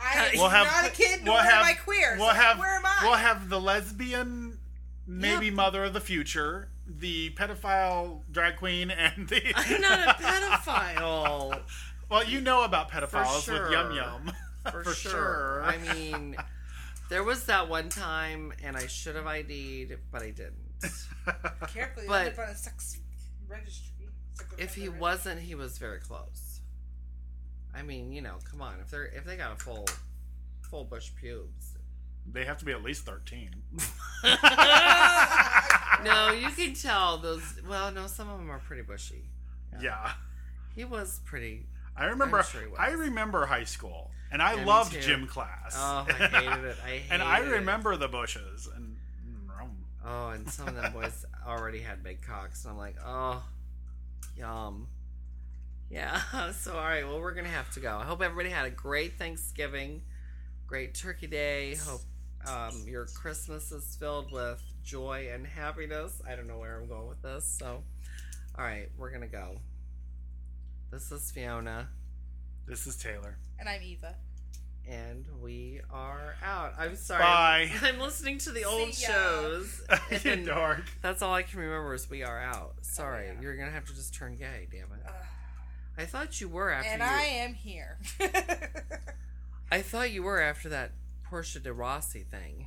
[0.00, 2.16] I am We'll have- not a kid, nor we'll have- am I queer.
[2.18, 2.98] We'll so have where am I?
[3.02, 4.58] we'll have the lesbian,
[5.06, 5.52] maybe Yeah.
[5.52, 9.52] mother of the future, the pedophile drag queen, and the.
[9.56, 11.60] I'm not a pedophile.
[12.10, 13.64] well, you know about pedophiles sure.
[13.64, 14.32] with Yum Yum.
[14.70, 15.10] For, For sure.
[15.12, 15.62] sure.
[15.64, 16.36] I mean,
[17.10, 20.54] there was that one time, and I should have ID'd, but I didn't.
[21.68, 22.98] Carefully, you but- end up on a sex
[23.48, 24.08] registry.
[24.34, 26.60] Sex If he offender wasn't, he was very close.
[27.74, 28.74] I mean, you know, come on.
[28.80, 29.86] If they're if they got a full
[30.70, 31.76] full bush pubes,
[32.30, 33.50] they have to be at least thirteen.
[36.04, 37.42] no, you can tell those.
[37.68, 39.30] Well, no, some of them are pretty bushy.
[39.80, 40.12] Yeah.
[40.74, 41.66] He was pretty.
[41.96, 42.38] I remember.
[42.38, 42.62] I'm sure.
[42.78, 45.00] I remember high school, and I Yeah, loved too.
[45.00, 45.74] gym class.
[45.76, 46.76] Oh, I hated it.
[46.84, 47.48] I hated and I it.
[47.50, 48.95] remember the bushes and.
[50.06, 53.42] Oh, and some of them boys already had big cocks, and I'm like, oh,
[54.36, 54.86] yum.
[55.90, 56.20] Yeah.
[56.52, 57.06] So all right.
[57.06, 57.96] Well, we're gonna have to go.
[57.96, 60.02] I hope everybody had a great Thanksgiving,
[60.66, 61.76] great Turkey Day.
[61.76, 62.00] Hope
[62.46, 66.20] um, your Christmas is filled with joy and happiness.
[66.28, 67.44] I don't know where I'm going with this.
[67.58, 67.82] So,
[68.58, 69.58] all right, we're gonna go.
[70.90, 71.88] This is Fiona,
[72.66, 73.38] This is Taylor.
[73.58, 74.14] And I'm Eva.
[74.88, 76.74] And we are out.
[76.78, 77.22] I'm sorry.
[77.22, 77.70] Bye.
[77.82, 79.12] I'm listening to the old See ya.
[79.12, 79.82] shows.
[80.24, 80.82] you and- dork.
[81.02, 82.74] That's all I can remember is we are out.
[82.76, 83.40] Oh, sorry, Oh, yeah.
[83.40, 84.68] you're gonna have to just turn gay.
[84.70, 85.04] Damn it!
[85.06, 85.12] Ugh.
[85.98, 87.08] I thought you were after and you.
[87.08, 87.98] I am here.
[89.70, 90.92] I thought you were after that
[91.24, 92.66] Portia de Rossi thing.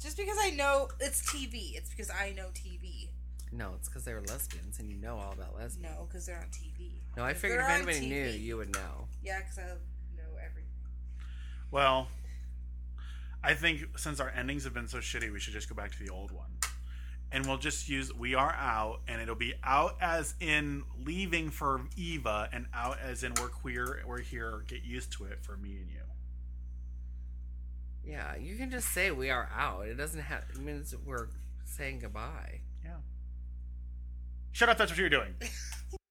[0.00, 3.08] Just because I know it's TV, it's because I know TV.
[3.52, 5.94] No, it's because they were lesbians, and you know all about lesbians.
[5.96, 6.90] No, because they're on TV.
[7.16, 9.08] No, I 'Cause figured if on anybody knew, you would know.
[9.24, 9.86] Yeah, because I know everything.
[11.70, 12.08] Well,
[13.42, 15.98] I think since our endings have been so shitty, we should just go back to
[16.02, 16.50] the old one.
[17.32, 21.82] And we'll just use We Are Out, and it'll be out as in leaving for
[21.96, 25.76] Eva, and out as in we're queer, we're here, get used to it for me
[25.76, 26.06] and you.
[28.04, 29.88] Yeah, you can just say we are out.
[29.88, 30.44] It doesn't have.
[30.54, 31.28] It means we're
[31.64, 32.60] saying goodbye.
[32.84, 32.98] Yeah.
[34.52, 35.34] Shut up, that's what you're doing.